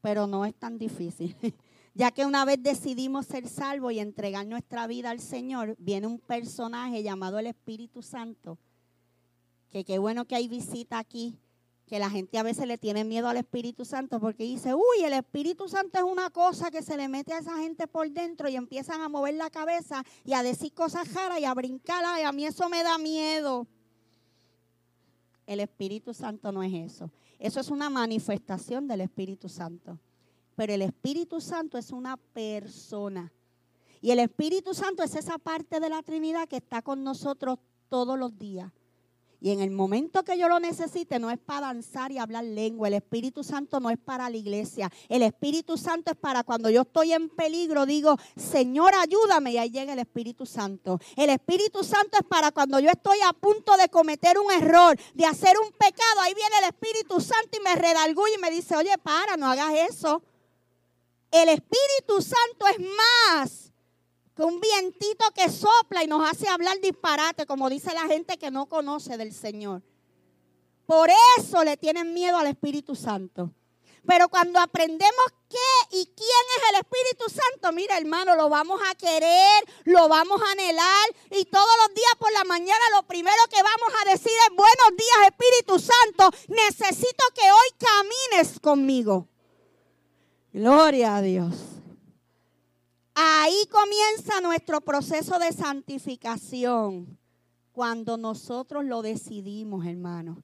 pero 0.02 0.26
no 0.26 0.44
es 0.44 0.54
tan 0.54 0.78
difícil. 0.78 1.34
Ya 1.92 2.12
que 2.12 2.24
una 2.24 2.44
vez 2.44 2.62
decidimos 2.62 3.26
ser 3.26 3.48
salvos 3.48 3.92
y 3.92 3.98
entregar 3.98 4.46
nuestra 4.46 4.86
vida 4.86 5.10
al 5.10 5.18
Señor, 5.18 5.74
viene 5.80 6.06
un 6.06 6.20
personaje 6.20 7.02
llamado 7.02 7.40
el 7.40 7.48
Espíritu 7.48 8.00
Santo, 8.00 8.58
que 9.70 9.84
qué 9.84 9.98
bueno 9.98 10.26
que 10.26 10.36
hay 10.36 10.48
visita 10.48 10.98
aquí 10.98 11.38
que 11.90 11.98
la 11.98 12.08
gente 12.08 12.38
a 12.38 12.44
veces 12.44 12.68
le 12.68 12.78
tiene 12.78 13.02
miedo 13.02 13.26
al 13.26 13.36
Espíritu 13.36 13.84
Santo 13.84 14.20
porque 14.20 14.44
dice, 14.44 14.74
uy, 14.74 15.02
el 15.02 15.12
Espíritu 15.12 15.68
Santo 15.68 15.98
es 15.98 16.04
una 16.04 16.30
cosa 16.30 16.70
que 16.70 16.82
se 16.82 16.96
le 16.96 17.08
mete 17.08 17.32
a 17.32 17.38
esa 17.38 17.58
gente 17.58 17.88
por 17.88 18.08
dentro 18.08 18.48
y 18.48 18.54
empiezan 18.54 19.00
a 19.00 19.08
mover 19.08 19.34
la 19.34 19.50
cabeza 19.50 20.04
y 20.24 20.32
a 20.32 20.44
decir 20.44 20.72
cosas 20.72 21.12
raras 21.12 21.40
y 21.40 21.44
a 21.44 21.52
brincar, 21.52 22.04
y 22.20 22.22
a 22.22 22.30
mí 22.30 22.46
eso 22.46 22.68
me 22.68 22.84
da 22.84 22.96
miedo. 22.96 23.66
El 25.48 25.58
Espíritu 25.58 26.14
Santo 26.14 26.52
no 26.52 26.62
es 26.62 26.72
eso. 26.72 27.10
Eso 27.40 27.58
es 27.58 27.70
una 27.70 27.90
manifestación 27.90 28.86
del 28.86 29.00
Espíritu 29.00 29.48
Santo. 29.48 29.98
Pero 30.54 30.72
el 30.72 30.82
Espíritu 30.82 31.40
Santo 31.40 31.76
es 31.76 31.90
una 31.90 32.16
persona. 32.16 33.32
Y 34.00 34.12
el 34.12 34.20
Espíritu 34.20 34.74
Santo 34.74 35.02
es 35.02 35.16
esa 35.16 35.38
parte 35.38 35.80
de 35.80 35.88
la 35.88 36.04
Trinidad 36.04 36.46
que 36.46 36.58
está 36.58 36.82
con 36.82 37.02
nosotros 37.02 37.58
todos 37.88 38.16
los 38.16 38.38
días. 38.38 38.70
Y 39.40 39.50
en 39.50 39.60
el 39.60 39.70
momento 39.70 40.22
que 40.22 40.36
yo 40.36 40.48
lo 40.48 40.60
necesite, 40.60 41.18
no 41.18 41.30
es 41.30 41.38
para 41.38 41.68
danzar 41.68 42.12
y 42.12 42.18
hablar 42.18 42.44
lengua. 42.44 42.88
El 42.88 42.94
Espíritu 42.94 43.42
Santo 43.42 43.80
no 43.80 43.88
es 43.88 43.96
para 43.96 44.28
la 44.28 44.36
iglesia. 44.36 44.90
El 45.08 45.22
Espíritu 45.22 45.78
Santo 45.78 46.12
es 46.12 46.18
para 46.18 46.44
cuando 46.44 46.68
yo 46.68 46.82
estoy 46.82 47.14
en 47.14 47.30
peligro, 47.30 47.86
digo, 47.86 48.16
Señor, 48.36 48.92
ayúdame. 48.94 49.52
Y 49.52 49.58
ahí 49.58 49.70
llega 49.70 49.94
el 49.94 49.98
Espíritu 49.98 50.44
Santo. 50.44 51.00
El 51.16 51.30
Espíritu 51.30 51.82
Santo 51.82 52.18
es 52.20 52.26
para 52.26 52.52
cuando 52.52 52.78
yo 52.80 52.90
estoy 52.90 53.18
a 53.26 53.32
punto 53.32 53.76
de 53.78 53.88
cometer 53.88 54.38
un 54.38 54.52
error, 54.52 54.98
de 55.14 55.24
hacer 55.24 55.56
un 55.58 55.72
pecado. 55.72 56.20
Ahí 56.20 56.34
viene 56.34 56.56
el 56.58 56.64
Espíritu 56.66 57.18
Santo 57.20 57.56
y 57.58 57.64
me 57.64 57.74
redarguye 57.76 58.34
y 58.34 58.40
me 58.40 58.50
dice, 58.50 58.76
oye, 58.76 58.96
para, 59.02 59.38
no 59.38 59.46
hagas 59.46 59.72
eso. 59.90 60.22
El 61.30 61.48
Espíritu 61.48 62.20
Santo 62.20 62.66
es 62.66 62.78
más 62.78 63.69
un 64.46 64.60
vientito 64.60 65.24
que 65.34 65.48
sopla 65.48 66.04
y 66.04 66.06
nos 66.06 66.28
hace 66.28 66.48
hablar 66.48 66.80
disparate, 66.80 67.46
como 67.46 67.68
dice 67.68 67.92
la 67.94 68.06
gente 68.06 68.38
que 68.38 68.50
no 68.50 68.66
conoce 68.66 69.16
del 69.16 69.32
Señor. 69.32 69.82
Por 70.86 71.08
eso 71.38 71.62
le 71.62 71.76
tienen 71.76 72.12
miedo 72.12 72.36
al 72.36 72.48
Espíritu 72.48 72.96
Santo. 72.96 73.52
Pero 74.06 74.28
cuando 74.28 74.58
aprendemos 74.58 75.24
qué 75.48 75.98
y 75.98 76.06
quién 76.06 76.44
es 76.56 76.70
el 76.70 76.80
Espíritu 76.80 77.24
Santo, 77.28 77.72
mira 77.72 77.98
hermano, 77.98 78.34
lo 78.34 78.48
vamos 78.48 78.80
a 78.90 78.94
querer, 78.94 79.64
lo 79.84 80.08
vamos 80.08 80.40
a 80.42 80.52
anhelar 80.52 81.08
y 81.30 81.44
todos 81.44 81.68
los 81.86 81.94
días 81.94 82.14
por 82.18 82.32
la 82.32 82.44
mañana 82.44 82.80
lo 82.96 83.02
primero 83.06 83.36
que 83.50 83.62
vamos 83.62 84.00
a 84.00 84.10
decir 84.10 84.32
es 84.48 84.56
buenos 84.56 84.96
días 84.96 85.28
Espíritu 85.28 85.78
Santo, 85.78 86.30
necesito 86.48 87.24
que 87.34 87.42
hoy 87.42 87.68
camines 87.78 88.58
conmigo. 88.58 89.28
Gloria 90.52 91.16
a 91.16 91.22
Dios. 91.22 91.79
Ahí 93.22 93.66
comienza 93.70 94.40
nuestro 94.40 94.80
proceso 94.80 95.38
de 95.38 95.52
santificación. 95.52 97.18
Cuando 97.70 98.16
nosotros 98.16 98.82
lo 98.86 99.02
decidimos, 99.02 99.84
hermano. 99.84 100.42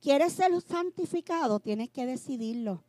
¿Quieres 0.00 0.34
ser 0.34 0.52
santificado? 0.60 1.58
Tienes 1.58 1.90
que 1.90 2.06
decidirlo. 2.06 2.84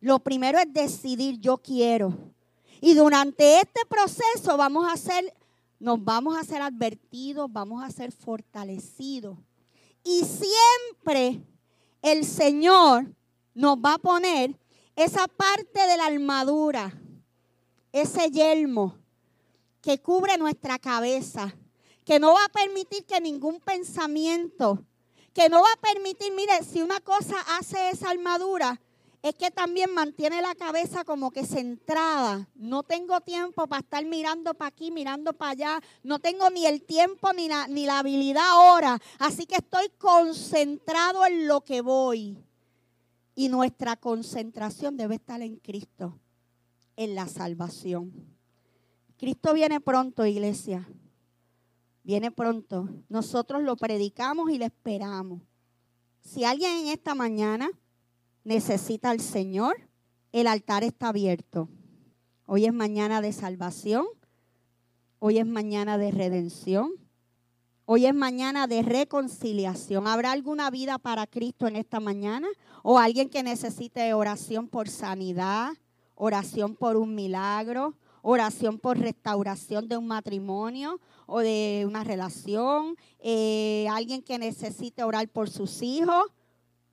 Lo 0.00 0.20
primero 0.20 0.58
es 0.58 0.72
decidir, 0.72 1.38
yo 1.38 1.58
quiero. 1.58 2.32
Y 2.80 2.94
durante 2.94 3.58
este 3.58 3.82
proceso 3.86 4.56
vamos 4.56 4.90
a 4.90 4.96
ser, 4.96 5.34
nos 5.78 6.02
vamos 6.02 6.34
a 6.38 6.44
ser 6.44 6.62
advertidos, 6.62 7.52
vamos 7.52 7.84
a 7.84 7.90
ser 7.90 8.10
fortalecidos. 8.10 9.36
Y 10.02 10.24
siempre 10.24 11.42
el 12.00 12.24
Señor 12.24 13.14
nos 13.52 13.76
va 13.76 13.94
a 13.94 13.98
poner 13.98 14.58
esa 14.96 15.28
parte 15.28 15.86
de 15.86 15.98
la 15.98 16.06
armadura, 16.06 16.98
ese 18.00 18.30
yelmo 18.30 18.96
que 19.80 20.00
cubre 20.00 20.36
nuestra 20.38 20.78
cabeza, 20.78 21.54
que 22.04 22.18
no 22.18 22.32
va 22.32 22.44
a 22.44 22.48
permitir 22.48 23.04
que 23.04 23.20
ningún 23.20 23.60
pensamiento, 23.60 24.84
que 25.32 25.48
no 25.48 25.62
va 25.62 25.68
a 25.72 25.80
permitir, 25.80 26.32
mire, 26.34 26.64
si 26.64 26.82
una 26.82 27.00
cosa 27.00 27.36
hace 27.58 27.90
esa 27.90 28.10
armadura, 28.10 28.80
es 29.22 29.34
que 29.34 29.50
también 29.50 29.92
mantiene 29.92 30.40
la 30.40 30.54
cabeza 30.54 31.04
como 31.04 31.30
que 31.30 31.44
centrada. 31.44 32.48
No 32.54 32.82
tengo 32.82 33.20
tiempo 33.20 33.66
para 33.66 33.80
estar 33.80 34.04
mirando 34.04 34.54
para 34.54 34.68
aquí, 34.68 34.90
mirando 34.90 35.32
para 35.32 35.52
allá. 35.52 35.82
No 36.02 36.20
tengo 36.20 36.50
ni 36.50 36.66
el 36.66 36.82
tiempo 36.82 37.32
ni 37.32 37.48
la, 37.48 37.66
ni 37.66 37.84
la 37.84 37.98
habilidad 37.98 38.48
ahora. 38.48 39.00
Así 39.18 39.46
que 39.46 39.56
estoy 39.56 39.88
concentrado 39.98 41.26
en 41.26 41.48
lo 41.48 41.62
que 41.62 41.80
voy. 41.80 42.38
Y 43.34 43.48
nuestra 43.48 43.96
concentración 43.96 44.96
debe 44.96 45.16
estar 45.16 45.42
en 45.42 45.56
Cristo, 45.56 46.18
en 46.98 47.14
la 47.14 47.28
salvación. 47.28 48.12
Cristo 49.16 49.54
viene 49.54 49.80
pronto, 49.80 50.26
iglesia. 50.26 50.88
Viene 52.02 52.32
pronto. 52.32 52.88
Nosotros 53.08 53.62
lo 53.62 53.76
predicamos 53.76 54.50
y 54.50 54.58
le 54.58 54.64
esperamos. 54.64 55.40
Si 56.20 56.44
alguien 56.44 56.72
en 56.72 56.88
esta 56.88 57.14
mañana 57.14 57.70
necesita 58.42 59.10
al 59.10 59.20
Señor, 59.20 59.76
el 60.32 60.48
altar 60.48 60.82
está 60.82 61.10
abierto. 61.10 61.68
Hoy 62.46 62.66
es 62.66 62.74
mañana 62.74 63.20
de 63.20 63.32
salvación. 63.32 64.04
Hoy 65.20 65.38
es 65.38 65.46
mañana 65.46 65.98
de 65.98 66.10
redención. 66.10 66.90
Hoy 67.84 68.06
es 68.06 68.14
mañana 68.14 68.66
de 68.66 68.82
reconciliación. 68.82 70.08
¿Habrá 70.08 70.32
alguna 70.32 70.68
vida 70.70 70.98
para 70.98 71.28
Cristo 71.28 71.68
en 71.68 71.76
esta 71.76 72.00
mañana? 72.00 72.48
¿O 72.82 72.98
alguien 72.98 73.28
que 73.28 73.44
necesite 73.44 74.12
oración 74.14 74.66
por 74.66 74.88
sanidad, 74.88 75.74
oración 76.18 76.74
por 76.74 76.96
un 76.96 77.14
milagro, 77.14 77.94
oración 78.22 78.78
por 78.78 78.98
restauración 78.98 79.88
de 79.88 79.96
un 79.96 80.06
matrimonio 80.06 81.00
o 81.26 81.40
de 81.40 81.84
una 81.86 82.04
relación? 82.04 82.96
Eh, 83.20 83.86
¿Alguien 83.90 84.22
que 84.22 84.38
necesite 84.38 85.02
orar 85.02 85.28
por 85.28 85.48
sus 85.48 85.82
hijos? 85.82 86.26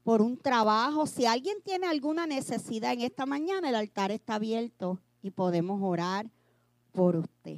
por 0.05 0.21
un 0.21 0.37
trabajo. 0.37 1.07
Si 1.07 1.25
alguien 1.25 1.57
tiene 1.63 1.87
alguna 1.87 2.27
necesidad 2.27 2.93
en 2.93 3.01
esta 3.01 3.25
mañana, 3.25 3.69
el 3.69 3.75
altar 3.75 4.11
está 4.11 4.35
abierto 4.35 4.99
y 5.23 5.31
podemos 5.31 5.81
orar 5.81 6.29
por 6.91 7.15
usted. 7.15 7.57